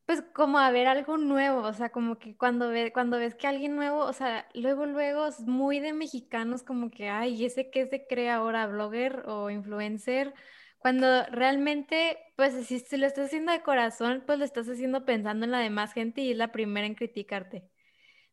[0.07, 3.47] pues como a ver algo nuevo, o sea, como que cuando, ve, cuando ves que
[3.47, 7.87] alguien nuevo, o sea, luego, luego es muy de mexicanos como que, ay, ese que
[7.87, 10.35] se cree ahora, blogger o influencer,
[10.79, 15.45] cuando realmente, pues si, si lo estás haciendo de corazón, pues lo estás haciendo pensando
[15.45, 17.71] en la demás gente y es la primera en criticarte.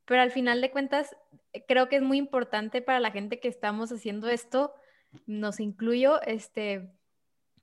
[0.05, 1.15] Pero al final de cuentas,
[1.67, 4.73] creo que es muy importante para la gente que estamos haciendo esto,
[5.25, 6.89] nos incluyo, este,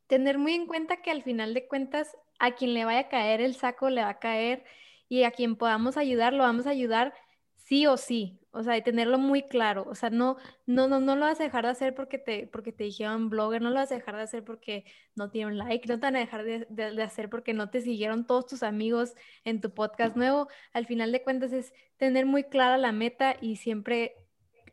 [0.06, 3.40] tener muy en cuenta que al final de cuentas a quien le vaya a caer
[3.40, 4.64] el saco le va a caer
[5.08, 7.14] y a quien podamos ayudar lo vamos a ayudar
[7.56, 11.16] sí o sí, o sea, y tenerlo muy claro, o sea, no, no, no, no
[11.16, 13.90] lo vas a dejar de hacer porque te, porque te dijeron blogger, no lo vas
[13.90, 17.02] a dejar de hacer porque no tienen like, no te van a dejar de, de
[17.02, 21.22] hacer porque no te siguieron todos tus amigos en tu podcast nuevo, al final de
[21.22, 24.14] cuentas es tener muy clara la meta y siempre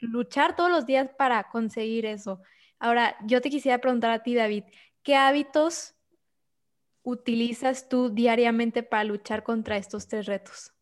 [0.01, 2.41] luchar todos los días para conseguir eso.
[2.81, 4.63] Ahora, yo te quisiera preguntar a ti, David,
[5.03, 5.93] ¿qué hábitos
[7.03, 10.73] utilizas tú diariamente para luchar contra estos tres retos?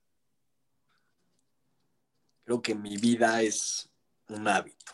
[2.45, 3.89] Creo que mi vida es
[4.29, 4.93] un hábito.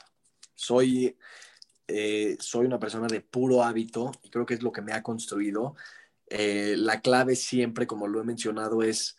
[0.56, 1.16] Soy,
[1.88, 5.04] eh, soy una persona de puro hábito y creo que es lo que me ha
[5.04, 5.76] construido.
[6.26, 9.16] Eh, la clave siempre, como lo he mencionado, es,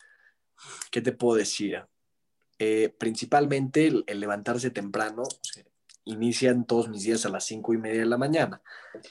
[0.91, 1.87] ¿qué te puedo decir?
[2.59, 5.23] Eh, principalmente el, levantarse temprano
[6.07, 8.63] inician todos mis días a las cinco y media de la mañana,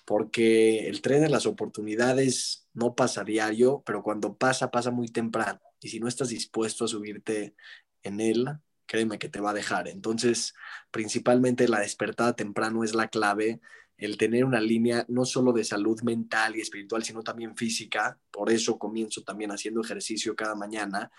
[0.05, 5.59] porque el tren de las oportunidades no pasa diario, pero cuando pasa, pasa muy temprano.
[5.81, 7.55] Y si no estás dispuesto a subirte
[8.01, 8.47] en él,
[8.85, 9.87] créeme que te va a dejar.
[9.89, 10.53] Entonces,
[10.89, 13.59] principalmente la despertada temprano es la clave,
[13.97, 18.17] el tener una línea no solo de salud mental y espiritual, sino también física.
[18.31, 21.11] Por eso comienzo también haciendo ejercicio cada mañana.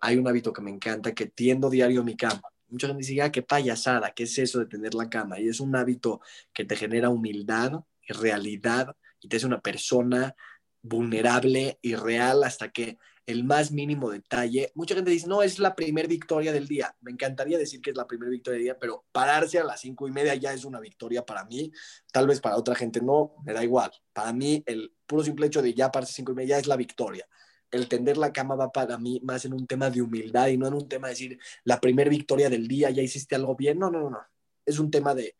[0.00, 3.30] Hay un hábito que me encanta, que tiendo diario mi cama mucha gente dice, ah,
[3.30, 5.38] qué payasada, ¿qué es eso de tener la cama?
[5.38, 6.20] Y es un hábito
[6.52, 10.34] que te genera humildad y realidad y te hace una persona
[10.82, 14.72] vulnerable y real hasta que el más mínimo detalle.
[14.74, 16.94] Mucha gente dice, no, es la primera victoria del día.
[17.00, 20.08] Me encantaría decir que es la primera victoria del día, pero pararse a las cinco
[20.08, 21.70] y media ya es una victoria para mí.
[22.12, 23.92] Tal vez para otra gente no, me da igual.
[24.12, 27.26] Para mí, el puro simple hecho de ya pararse cinco y media es la victoria.
[27.72, 30.68] El tender la cama va para mí más en un tema de humildad y no
[30.68, 33.80] en un tema de decir, la primera victoria del día, ya hiciste algo bien.
[33.80, 34.20] No, no, no.
[34.64, 35.34] Es un tema de,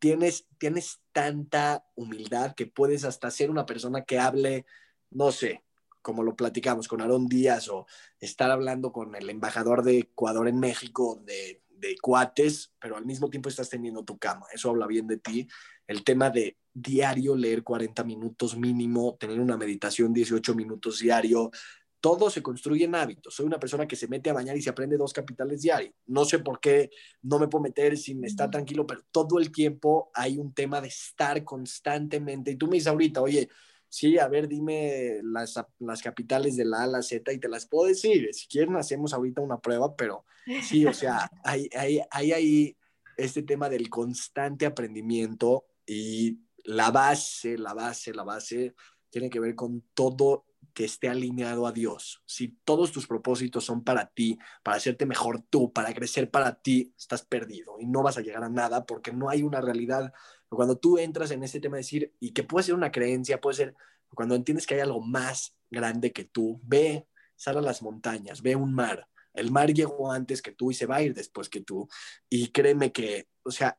[0.00, 4.66] tienes, tienes tanta humildad que puedes hasta ser una persona que hable,
[5.10, 5.62] no sé,
[6.02, 7.86] como lo platicamos con Aarón Díaz o
[8.18, 13.28] estar hablando con el embajador de Ecuador en México de, de cuates, pero al mismo
[13.28, 14.46] tiempo estás teniendo tu cama.
[14.52, 15.48] Eso habla bien de ti.
[15.86, 21.50] El tema de diario leer 40 minutos mínimo, tener una meditación 18 minutos diario,
[22.00, 23.34] todo se construye en hábitos.
[23.34, 25.94] Soy una persona que se mete a bañar y se aprende dos capitales diarios.
[26.06, 26.90] No sé por qué
[27.22, 30.88] no me puedo meter sin estar tranquilo, pero todo el tiempo hay un tema de
[30.88, 32.52] estar constantemente.
[32.52, 33.48] Y tú me dices ahorita, oye,
[33.92, 37.48] sí, a ver, dime las, las capitales de la A a la Z y te
[37.48, 38.32] las puedo decir.
[38.32, 40.24] Si quieren, hacemos ahorita una prueba, pero
[40.62, 42.76] sí, o sea, hay, hay, hay ahí
[43.18, 48.74] este tema del constante aprendimiento y la base, la base, la base
[49.10, 52.22] tiene que ver con todo que esté alineado a Dios.
[52.24, 56.94] Si todos tus propósitos son para ti, para hacerte mejor tú, para crecer para ti,
[56.96, 60.14] estás perdido y no vas a llegar a nada porque no hay una realidad
[60.56, 63.56] cuando tú entras en ese tema de decir, y que puede ser una creencia, puede
[63.56, 63.74] ser,
[64.14, 68.56] cuando entiendes que hay algo más grande que tú, ve, sal a las montañas, ve
[68.56, 69.08] un mar.
[69.34, 71.88] El mar llegó antes que tú y se va a ir después que tú.
[72.28, 73.78] Y créeme que, o sea,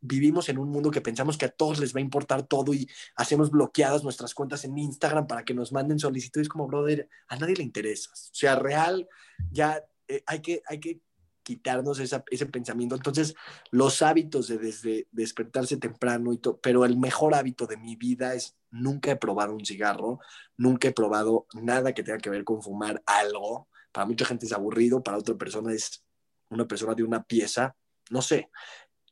[0.00, 2.88] vivimos en un mundo que pensamos que a todos les va a importar todo y
[3.16, 7.56] hacemos bloqueadas nuestras cuentas en Instagram para que nos manden solicitudes como, brother, a nadie
[7.56, 8.10] le interesa.
[8.12, 9.06] O sea, real,
[9.50, 11.00] ya eh, hay, que, hay que
[11.44, 12.96] quitarnos ese pensamiento.
[12.96, 13.36] Entonces,
[13.70, 18.34] los hábitos de desde despertarse temprano y todo, pero el mejor hábito de mi vida
[18.34, 20.18] es nunca he probado un cigarro,
[20.56, 23.68] nunca he probado nada que tenga que ver con fumar algo.
[23.92, 26.02] Para mucha gente es aburrido, para otra persona es
[26.48, 27.76] una persona de una pieza,
[28.10, 28.50] no sé.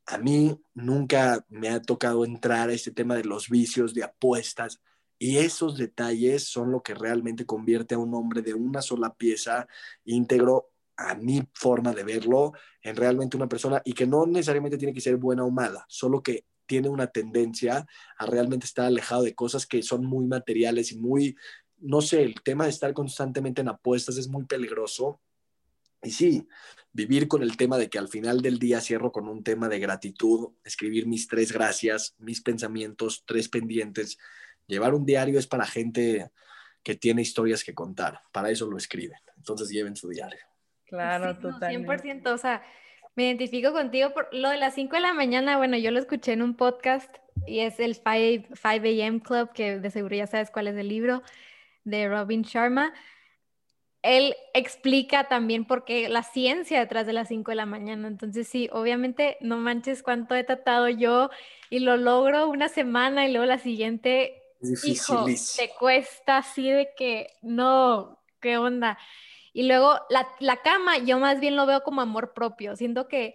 [0.07, 4.81] A mí nunca me ha tocado entrar a este tema de los vicios, de apuestas,
[5.23, 9.69] y esos detalles son lo que realmente convierte a un hombre de una sola pieza
[10.05, 12.53] íntegro a mi forma de verlo,
[12.83, 16.23] en realmente una persona y que no necesariamente tiene que ser buena o mala, solo
[16.23, 20.99] que tiene una tendencia a realmente estar alejado de cosas que son muy materiales y
[20.99, 21.37] muy,
[21.79, 25.21] no sé, el tema de estar constantemente en apuestas es muy peligroso.
[26.03, 26.49] Y sí,
[26.93, 29.79] vivir con el tema de que al final del día cierro con un tema de
[29.79, 34.19] gratitud, escribir mis tres gracias, mis pensamientos, tres pendientes.
[34.67, 36.31] Llevar un diario es para gente
[36.83, 39.19] que tiene historias que contar, para eso lo escriben.
[39.37, 40.52] Entonces lleven su diario.
[40.93, 42.03] Claro, totalmente.
[42.03, 42.63] 100%, o sea,
[43.17, 46.33] me identifico contigo por lo de las 5 de la mañana, bueno, yo lo escuché
[46.33, 49.21] en un podcast y es el 5, 5 a.m.
[49.21, 51.23] Club, que de seguro ya sabes cuál es el libro,
[51.85, 52.93] de Robin Sharma.
[54.03, 58.07] Él explica también por qué la ciencia detrás de las 5 de la mañana.
[58.07, 61.31] Entonces, sí, obviamente, no manches cuánto he tratado yo
[61.71, 64.43] y lo logro una semana y luego la siguiente,
[64.85, 65.25] hijo,
[65.57, 68.99] te cuesta así de que, no, ¿qué onda?
[69.53, 72.75] Y luego la, cama, yo más bien lo veo como amor propio.
[72.77, 73.35] Siento que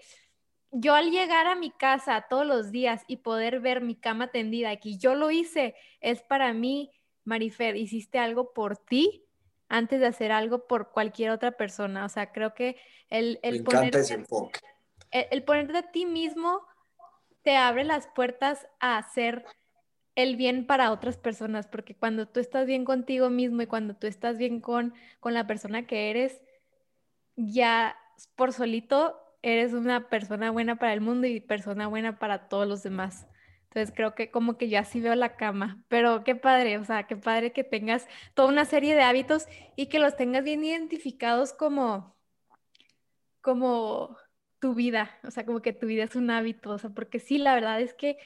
[0.71, 4.75] yo al llegar a mi casa todos los días y poder ver mi cama tendida,
[4.77, 6.91] que yo lo hice, es para mí,
[7.23, 9.25] Marifer, hiciste algo por ti
[9.69, 12.05] antes de hacer algo por cualquier otra persona.
[12.05, 12.77] O sea, creo que
[13.09, 13.99] el, el, ponerte,
[15.11, 16.61] el, el ponerte a ti mismo
[17.43, 19.45] te abre las puertas a hacer
[20.17, 24.07] el bien para otras personas, porque cuando tú estás bien contigo mismo y cuando tú
[24.07, 26.41] estás bien con, con la persona que eres,
[27.35, 27.95] ya
[28.35, 32.81] por solito eres una persona buena para el mundo y persona buena para todos los
[32.81, 33.27] demás.
[33.65, 37.03] Entonces creo que como que ya sí veo la cama, pero qué padre, o sea,
[37.03, 41.53] qué padre que tengas toda una serie de hábitos y que los tengas bien identificados
[41.53, 42.15] como,
[43.41, 44.17] como
[44.57, 47.37] tu vida, o sea, como que tu vida es un hábito, o sea, porque sí,
[47.37, 48.17] la verdad es que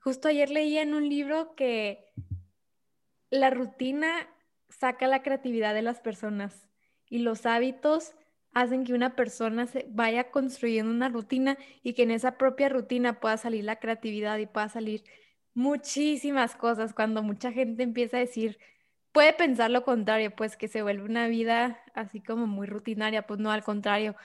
[0.00, 2.06] Justo ayer leía en un libro que
[3.28, 4.28] la rutina
[4.70, 6.68] saca la creatividad de las personas
[7.08, 8.14] y los hábitos
[8.52, 13.20] hacen que una persona se vaya construyendo una rutina y que en esa propia rutina
[13.20, 15.04] pueda salir la creatividad y pueda salir
[15.52, 18.58] muchísimas cosas cuando mucha gente empieza a decir,
[19.12, 23.38] puede pensar lo contrario, pues que se vuelve una vida así como muy rutinaria, pues
[23.38, 24.16] no, al contrario,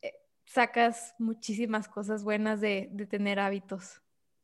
[0.00, 0.14] eh,
[0.46, 4.00] sacas muchísimas cosas buenas de, de tener hábitos.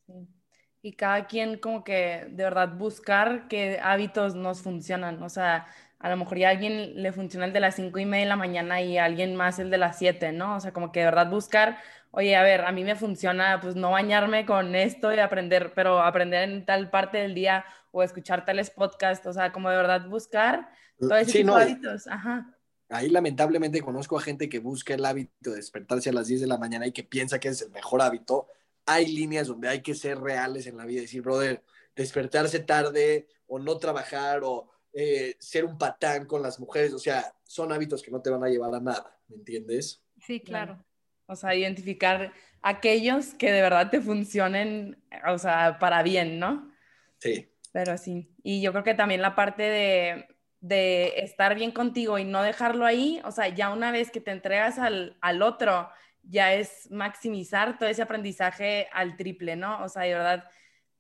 [0.07, 0.38] Sí
[0.83, 5.23] y cada quien como que de verdad buscar qué hábitos nos funcionan.
[5.23, 5.67] O sea,
[5.99, 8.29] a lo mejor ya a alguien le funciona el de las cinco y media de
[8.29, 10.57] la mañana y a alguien más el de las siete, ¿no?
[10.57, 11.79] O sea, como que de verdad buscar
[12.11, 16.01] oye, a ver, a mí me funciona pues no bañarme con esto y aprender, pero
[16.01, 20.09] aprender en tal parte del día o escuchar tales podcasts, o sea, como de verdad
[20.09, 22.07] buscar todo ese tipo de hábitos.
[22.07, 22.55] Ajá.
[22.91, 26.47] Ahí lamentablemente conozco a gente que busca el hábito de despertarse a las 10 de
[26.47, 28.49] la mañana y que piensa que es el mejor hábito.
[28.91, 31.63] Hay líneas donde hay que ser reales en la vida, decir, brother,
[31.95, 37.35] despertarse tarde o no trabajar o eh, ser un patán con las mujeres, o sea,
[37.45, 40.03] son hábitos que no te van a llevar a nada, ¿me entiendes?
[40.21, 40.83] Sí, claro.
[41.27, 42.33] O sea, identificar
[42.63, 46.73] aquellos que de verdad te funcionen, o sea, para bien, ¿no?
[47.19, 47.53] Sí.
[47.73, 48.35] Pero sí.
[48.43, 50.27] Y yo creo que también la parte de,
[50.61, 54.31] de estar bien contigo y no dejarlo ahí, o sea, ya una vez que te
[54.31, 55.91] entregas al, al otro,
[56.29, 59.83] ya es maximizar todo ese aprendizaje al triple, ¿no?
[59.83, 60.45] O sea, de verdad,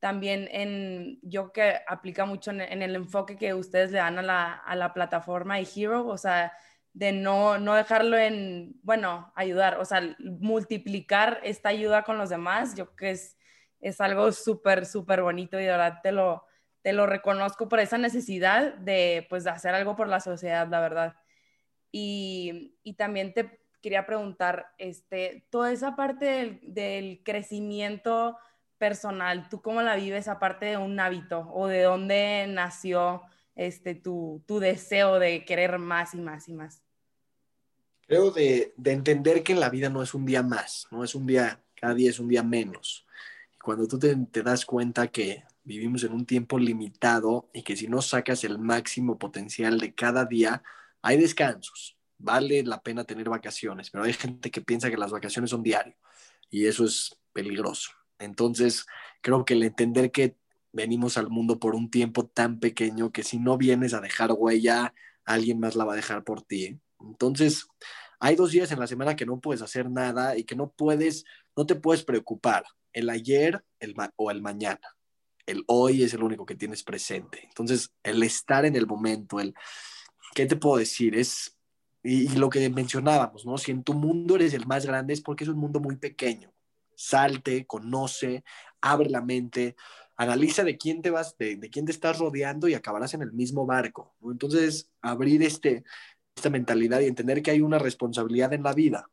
[0.00, 4.52] también en, yo que aplica mucho en, el enfoque que ustedes le dan a la,
[4.54, 6.52] a la plataforma y Hero, o sea,
[6.94, 12.74] de no, no dejarlo en, bueno, ayudar, o sea, multiplicar esta ayuda con los demás,
[12.74, 13.36] yo que es,
[13.80, 16.44] es algo súper, súper bonito y de verdad te lo,
[16.82, 20.80] te lo reconozco por esa necesidad de, pues, de hacer algo por la sociedad, la
[20.80, 21.16] verdad.
[21.92, 28.36] Y, y también te quería preguntar, este, toda esa parte del, crecimiento
[28.78, 33.22] personal, ¿tú cómo la vives aparte de un hábito o de dónde nació
[33.54, 36.82] este, tu, tu deseo de querer más y más y más?
[38.06, 41.26] Creo de, de, entender que la vida no es un día más, no es un
[41.26, 43.06] día, cada día es un día menos.
[43.54, 47.76] Y cuando tú te, te das cuenta que vivimos en un tiempo limitado y que
[47.76, 50.62] si no sacas el máximo potencial de cada día,
[51.02, 51.97] hay descansos.
[52.18, 55.96] Vale la pena tener vacaciones, pero hay gente que piensa que las vacaciones son diario
[56.50, 57.92] y eso es peligroso.
[58.18, 58.86] Entonces,
[59.20, 60.36] creo que el entender que
[60.72, 64.94] venimos al mundo por un tiempo tan pequeño que si no vienes a dejar huella,
[65.24, 66.80] alguien más la va a dejar por ti.
[67.00, 67.66] Entonces,
[68.20, 71.24] hay dos días en la semana que no puedes hacer nada y que no puedes,
[71.56, 72.64] no te puedes preocupar.
[72.92, 74.80] El ayer el o el mañana.
[75.46, 77.44] El hoy es el único que tienes presente.
[77.44, 79.54] Entonces, el estar en el momento, el,
[80.34, 81.16] ¿qué te puedo decir?
[81.16, 81.57] Es,
[82.08, 83.58] y, lo que mencionábamos, ¿no?
[83.58, 86.52] Si en tu mundo eres el más grande es porque es un mundo muy pequeño
[86.98, 88.44] salte, conoce,
[88.80, 89.76] abre la mente,
[90.16, 93.64] analiza de quién te vas, de, quién te estás rodeando y acabarás en el mismo
[93.64, 94.16] barco.
[94.24, 95.84] Entonces, abrir este,
[96.34, 99.08] esta mentalidad y entender que hay una responsabilidad en la vida.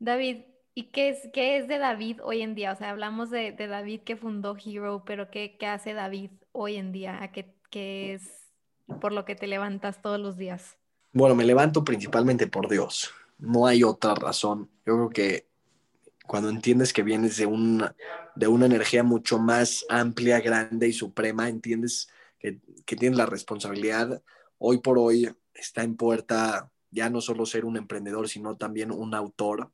[0.00, 2.72] David, ¿y qué es, qué es de David hoy en día?
[2.72, 6.90] O sea, hablamos de, David que fundó Hero, pero ¿qué, ¿qué, hace David hoy en
[6.90, 7.30] día?
[7.32, 8.52] ¿Qué, ¿Qué es
[9.00, 10.76] por lo que te levantas todos los días?
[11.12, 13.10] Bueno, me levanto principalmente por Dios.
[13.38, 14.70] No hay otra razón.
[14.84, 15.48] Yo creo que
[16.26, 17.96] cuando entiendes que vienes de una,
[18.36, 24.22] de una energía mucho más amplia, grande y suprema, entiendes que, tienes la responsabilidad,
[24.58, 29.14] hoy por hoy está en puerta ya no solo ser un emprendedor, sino también un
[29.14, 29.72] autor.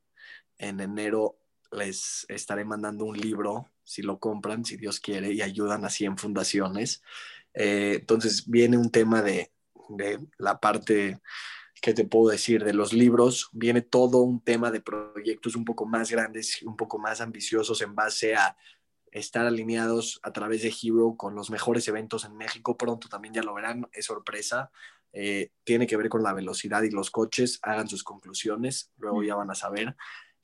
[0.58, 1.38] En enero
[1.72, 6.16] les estaré mandando un libro, si lo compran, si Dios quiere, y ayudan así en
[6.16, 7.02] fundaciones.
[7.54, 9.53] Eh, entonces viene un tema de,
[9.88, 11.20] de la parte
[11.84, 12.64] ¿qué te puedo decir?
[12.64, 16.98] De los libros viene todo un tema de proyectos un poco más grandes, un poco
[16.98, 18.56] más ambiciosos en base a
[19.10, 22.78] estar alineados a través de Hero con los mejores eventos en México.
[22.78, 24.70] Pronto también ya lo verán, es sorpresa.
[25.12, 27.58] Eh, tiene que ver con la velocidad y los coches.
[27.60, 29.94] Hagan sus conclusiones, luego ya van a saber.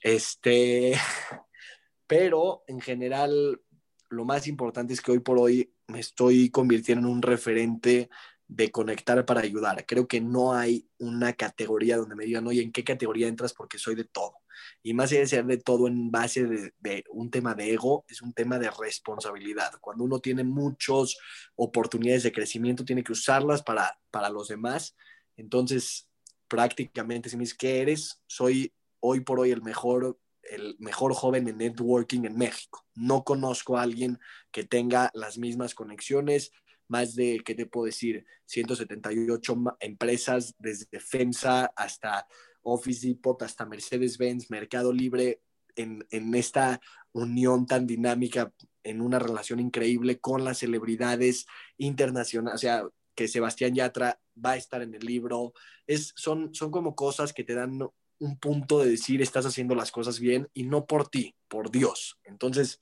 [0.02, 0.92] Este,
[2.06, 3.62] pero en general,
[4.10, 8.10] lo más importante es que hoy por hoy me estoy convirtiendo en un referente
[8.50, 9.86] de conectar para ayudar.
[9.86, 13.52] Creo que no hay una categoría donde me digan, oye, ¿en qué categoría entras?
[13.54, 14.34] Porque soy de todo.
[14.82, 18.20] Y más allá de ser de todo en base de, un tema de ego, es
[18.22, 19.70] un tema de responsabilidad.
[19.80, 21.16] Cuando uno tiene muchas
[21.54, 24.96] oportunidades de crecimiento, tiene que usarlas para, para los demás.
[25.36, 26.08] Entonces,
[26.48, 28.20] prácticamente, si me dices, ¿qué eres?
[28.26, 32.84] Soy hoy por hoy el mejor el mejor joven en networking en México.
[32.96, 34.18] No conozco a alguien
[34.50, 36.50] que tenga las mismas conexiones,
[36.90, 38.24] más de, ¿qué te puedo decir?
[38.46, 42.26] 178 empresas, desde Defensa hasta
[42.62, 45.40] Office Depot, hasta Mercedes-Benz, Mercado Libre,
[45.76, 46.80] en, en esta
[47.12, 51.46] unión tan dinámica, en una relación increíble con las celebridades
[51.78, 52.84] internacionales, o sea,
[53.14, 55.52] que Sebastián Yatra va a estar en el libro.
[55.86, 57.78] Es, son, son como cosas que te dan
[58.18, 62.18] un punto de decir estás haciendo las cosas bien y no por ti, por Dios.
[62.24, 62.80] Entonces,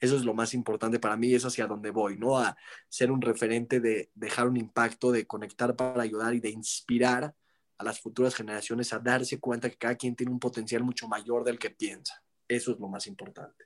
[0.00, 2.38] eso es lo más importante para mí, es hacia donde voy, ¿no?
[2.38, 2.56] A
[2.88, 7.34] ser un referente de dejar un impacto, de conectar para ayudar y de inspirar
[7.78, 11.44] a las futuras generaciones a darse cuenta que cada quien tiene un potencial mucho mayor
[11.44, 12.22] del que piensa.
[12.48, 13.64] Eso es lo más importante.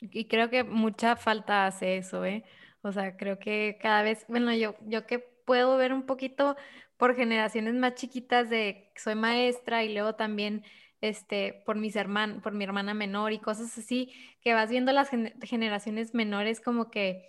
[0.00, 2.44] Y creo que mucha falta hace eso, ¿eh?
[2.82, 6.56] O sea, creo que cada vez, bueno, yo, yo que puedo ver un poquito
[6.96, 10.64] por generaciones más chiquitas de soy maestra y luego también
[11.00, 15.10] este, por mis hermanos, por mi hermana menor y cosas así, que vas viendo las
[15.42, 17.28] generaciones menores como que,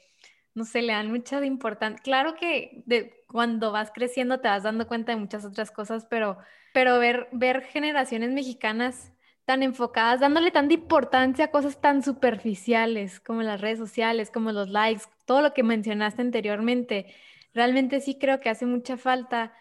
[0.54, 2.02] no sé, le dan mucha importancia.
[2.04, 6.38] Claro que de, cuando vas creciendo te vas dando cuenta de muchas otras cosas, pero,
[6.74, 9.12] pero ver, ver generaciones mexicanas
[9.46, 14.70] tan enfocadas, dándole tanta importancia a cosas tan superficiales como las redes sociales, como los
[14.70, 17.14] likes, todo lo que mencionaste anteriormente,
[17.54, 19.54] realmente sí creo que hace mucha falta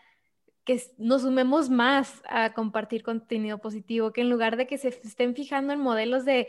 [0.70, 5.34] que nos sumemos más a compartir contenido positivo, que en lugar de que se estén
[5.34, 6.46] fijando en modelos de,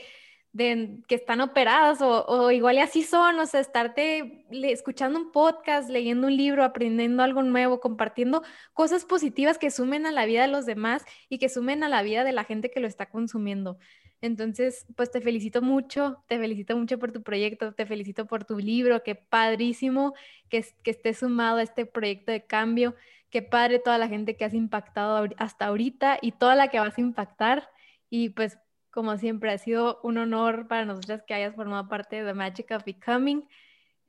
[0.53, 6.27] que están operados o, igual y así son, o sea, estarte escuchando un podcast, leyendo
[6.27, 8.43] un libro, aprendiendo algo nuevo, compartiendo
[8.73, 12.03] cosas positivas que sumen a la vida de los demás y que sumen a la
[12.03, 13.79] vida de la gente que lo está consumiendo.
[14.21, 18.59] Entonces, pues te felicito mucho, te felicito mucho por tu proyecto, te felicito por tu
[18.59, 20.13] libro, qué padrísimo
[20.47, 22.93] que, que estés sumado a este proyecto de cambio
[23.31, 26.97] qué padre toda la gente que has impactado hasta ahorita y toda la que vas
[26.97, 27.69] a impactar.
[28.09, 28.59] Y pues,
[28.91, 32.71] como siempre, ha sido un honor para nosotras que hayas formado parte de The Magic
[32.71, 33.47] of Becoming.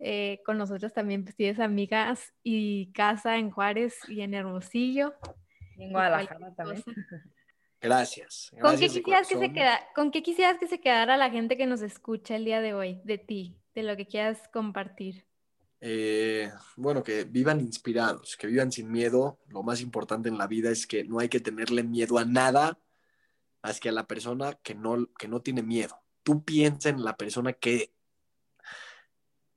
[0.00, 5.14] Eh, con nosotros también pues, tienes amigas y casa en Juárez y en Hermosillo.
[5.78, 6.82] en Guadalajara también.
[7.80, 8.52] Gracias.
[8.60, 11.66] ¿Con, qué quisieras que se queda, ¿Con qué quisieras que se quedara la gente que
[11.66, 15.24] nos escucha el día de hoy, de ti, de lo que quieras compartir?
[15.84, 19.40] Eh, bueno, que vivan inspirados, que vivan sin miedo.
[19.48, 22.78] Lo más importante en la vida es que no hay que tenerle miedo a nada
[23.64, 26.00] más que a la persona que no, que no tiene miedo.
[26.22, 27.92] Tú piensa en la persona que,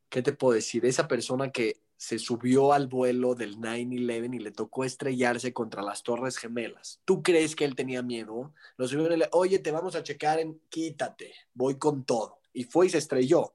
[0.09, 0.83] ¿qué te puedo decir?
[0.87, 6.01] Esa persona que se subió al vuelo del 9-11 y le tocó estrellarse contra las
[6.01, 7.01] Torres Gemelas.
[7.05, 8.51] ¿Tú crees que él tenía miedo?
[8.77, 12.39] Lo subió le, oye, te vamos a checar en, quítate, voy con todo.
[12.51, 13.53] Y fue y se estrelló.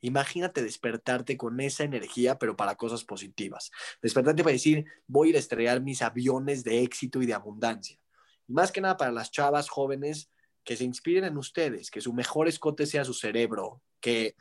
[0.00, 3.70] Imagínate despertarte con esa energía, pero para cosas positivas.
[4.02, 7.98] Despertarte para decir, voy a estrellar mis aviones de éxito y de abundancia.
[8.48, 10.30] Y más que nada para las chavas jóvenes
[10.64, 14.36] que se inspiren en ustedes, que su mejor escote sea su cerebro, que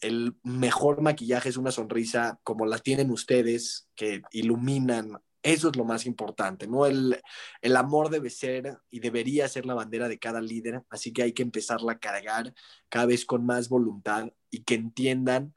[0.00, 5.84] el mejor maquillaje es una sonrisa como la tienen ustedes, que iluminan eso es lo
[5.84, 6.86] más importante, ¿no?
[6.86, 7.20] El,
[7.62, 11.32] el, amor debe ser y debería ser la bandera de cada líder, así que hay
[11.32, 12.54] que empezarla a cargar
[12.88, 15.54] cada vez con más voluntad y que entiendan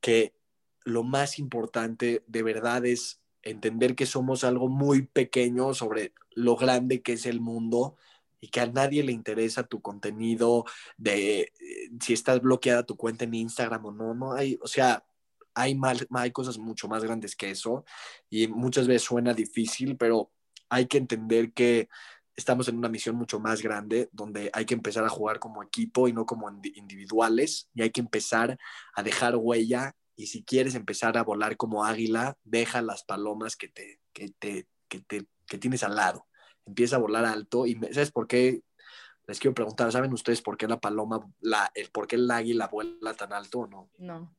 [0.00, 0.34] que
[0.84, 7.02] lo más importante de verdad es entender que somos algo muy pequeño sobre lo grande
[7.02, 7.96] que es el mundo
[8.40, 10.64] y que a nadie le interesa tu contenido
[10.96, 11.50] de eh,
[12.00, 15.04] si estás bloqueada tu cuenta en Instagram o no, no hay, o sea,
[15.54, 15.78] hay,
[16.14, 17.84] hay cosas mucho más grandes que eso
[18.30, 20.30] y muchas veces suena difícil, pero
[20.68, 21.88] hay que entender que
[22.34, 26.08] estamos en una misión mucho más grande donde hay que empezar a jugar como equipo
[26.08, 28.58] y no como individuales y hay que empezar
[28.94, 33.68] a dejar huella y si quieres empezar a volar como águila, deja las palomas que
[33.68, 36.26] te, que te, que te que tienes al lado.
[36.64, 38.62] Empieza a volar alto y ¿sabes por qué?
[39.26, 42.68] Les quiero preguntar, ¿saben ustedes por qué la paloma, la, el, por qué el águila
[42.68, 43.90] vuela tan alto o no?
[43.98, 44.34] No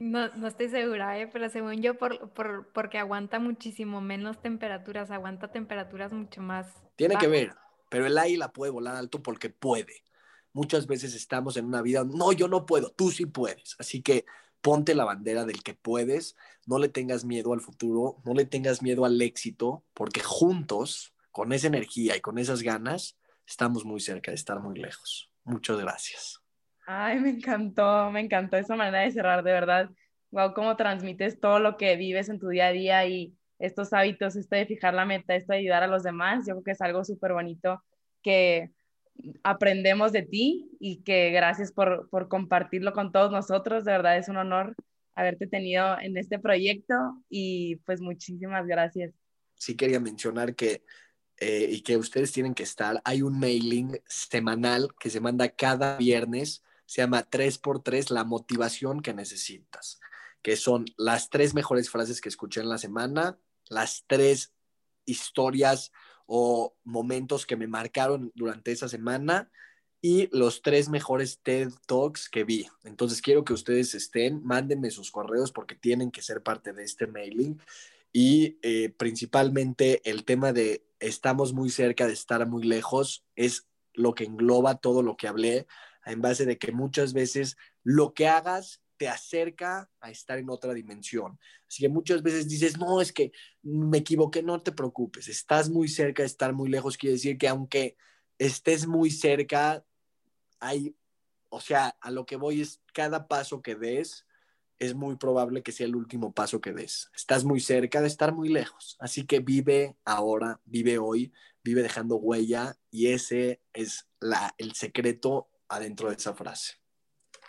[0.00, 1.28] no, no, estoy segura, ¿eh?
[1.32, 6.66] pero según yo, por, por, porque aguanta muchísimo menos temperaturas, aguanta temperaturas mucho más.
[6.96, 7.54] Tiene que ver,
[7.88, 10.04] pero el águila puede volar alto porque puede.
[10.52, 13.76] Muchas veces estamos en una vida, no, yo no puedo, tú sí puedes.
[13.78, 14.24] Así que
[14.60, 16.36] ponte la bandera del que puedes,
[16.66, 21.52] no le tengas miedo al futuro, no le tengas miedo al éxito, porque juntos, con
[21.52, 25.30] esa energía y con esas ganas, estamos muy cerca de estar muy lejos.
[25.44, 26.41] Muchas gracias.
[26.86, 29.90] Ay, me encantó, me encantó esa manera de cerrar, de verdad.
[30.30, 34.34] Wow, cómo transmites todo lo que vives en tu día a día y estos hábitos,
[34.34, 36.80] esto de fijar la meta, esto de ayudar a los demás, yo creo que es
[36.80, 37.82] algo súper bonito
[38.22, 38.72] que
[39.44, 43.84] aprendemos de ti y que gracias por, por compartirlo con todos nosotros.
[43.84, 44.74] De verdad es un honor
[45.14, 46.94] haberte tenido en este proyecto
[47.28, 49.12] y pues muchísimas gracias.
[49.54, 50.82] Sí quería mencionar que
[51.38, 55.96] eh, y que ustedes tienen que estar, hay un mailing semanal que se manda cada
[55.96, 56.62] viernes
[56.92, 59.98] se llama 3x3 la motivación que necesitas,
[60.42, 63.38] que son las tres mejores frases que escuché en la semana,
[63.70, 64.52] las tres
[65.06, 65.90] historias
[66.26, 69.50] o momentos que me marcaron durante esa semana
[70.02, 72.68] y los tres mejores TED Talks que vi.
[72.84, 77.06] Entonces quiero que ustedes estén, mándenme sus correos porque tienen que ser parte de este
[77.06, 77.58] mailing
[78.12, 84.14] y eh, principalmente el tema de estamos muy cerca de estar muy lejos es lo
[84.14, 85.66] que engloba todo lo que hablé
[86.06, 90.74] en base de que muchas veces lo que hagas te acerca a estar en otra
[90.74, 91.38] dimensión.
[91.66, 93.32] Así que muchas veces dices, no, es que
[93.62, 97.48] me equivoqué, no te preocupes, estás muy cerca de estar muy lejos, quiere decir que
[97.48, 97.96] aunque
[98.38, 99.84] estés muy cerca,
[100.60, 100.94] hay,
[101.48, 104.24] o sea, a lo que voy es cada paso que des
[104.78, 107.08] es muy probable que sea el último paso que des.
[107.14, 108.96] Estás muy cerca de estar muy lejos.
[108.98, 111.32] Así que vive ahora, vive hoy,
[111.62, 116.74] vive dejando huella y ese es la, el secreto adentro de esa frase.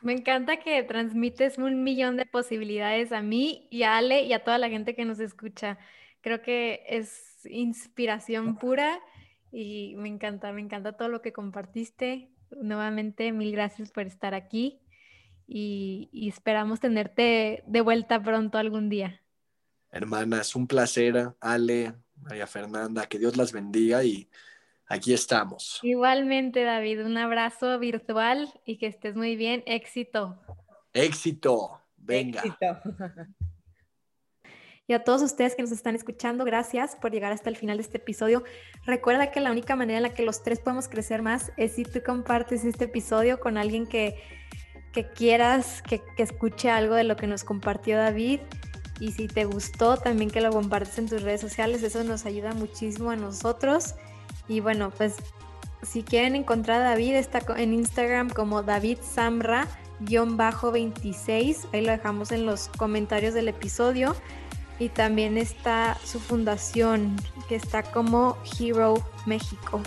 [0.02, 4.44] Me encanta que transmites un millón de posibilidades a mí y a Ale y a
[4.44, 5.78] toda la gente que nos escucha.
[6.22, 9.00] Creo que es inspiración pura
[9.52, 12.30] y me encanta, me encanta todo lo que compartiste.
[12.52, 14.82] Nuevamente, mil gracias por estar aquí
[15.48, 19.22] y, esperamos tenerte de vuelta pronto algún día.
[19.92, 24.28] Hermanas, un placer, Ale, María Fernanda, que Dios las bendiga y
[24.88, 25.80] aquí estamos.
[25.84, 29.64] Igualmente, David, un abrazo virtual y que estés muy bien.
[29.66, 30.40] Éxito.
[30.94, 31.82] Éxito.
[31.98, 32.42] Venga.
[32.42, 32.80] Éxito.
[34.86, 37.84] Y a todos ustedes que nos están escuchando, gracias por llegar hasta el final de
[37.84, 38.44] este episodio.
[38.86, 41.84] Recuerda que la única manera en la que los tres podemos crecer más es si
[41.84, 44.22] tú compartes este episodio con alguien que,
[45.16, 48.42] quieras que, que escuche algo de lo que nos compartió David.
[49.00, 51.82] Y si te gustó, también que lo compartes en tus redes sociales.
[51.82, 53.96] Eso nos ayuda muchísimo a nosotros.
[54.48, 55.16] Y bueno, pues
[55.84, 61.68] si quieren encontrar a David, está en Instagram como David Samra-26.
[61.74, 64.16] Ahí lo dejamos en los comentarios del episodio
[64.80, 67.16] y también está su fundación
[67.48, 69.80] que está como Hero México.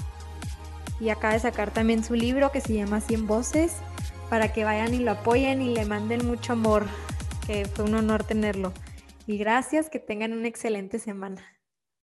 [1.01, 3.79] Y acaba de sacar también su libro que se llama 100 voces
[4.31, 6.87] para que vayan y lo apoyen y le manden mucho amor,
[7.47, 8.73] que fue un honor tenerlo.
[9.27, 11.56] Y gracias, que tengan una excelente semana.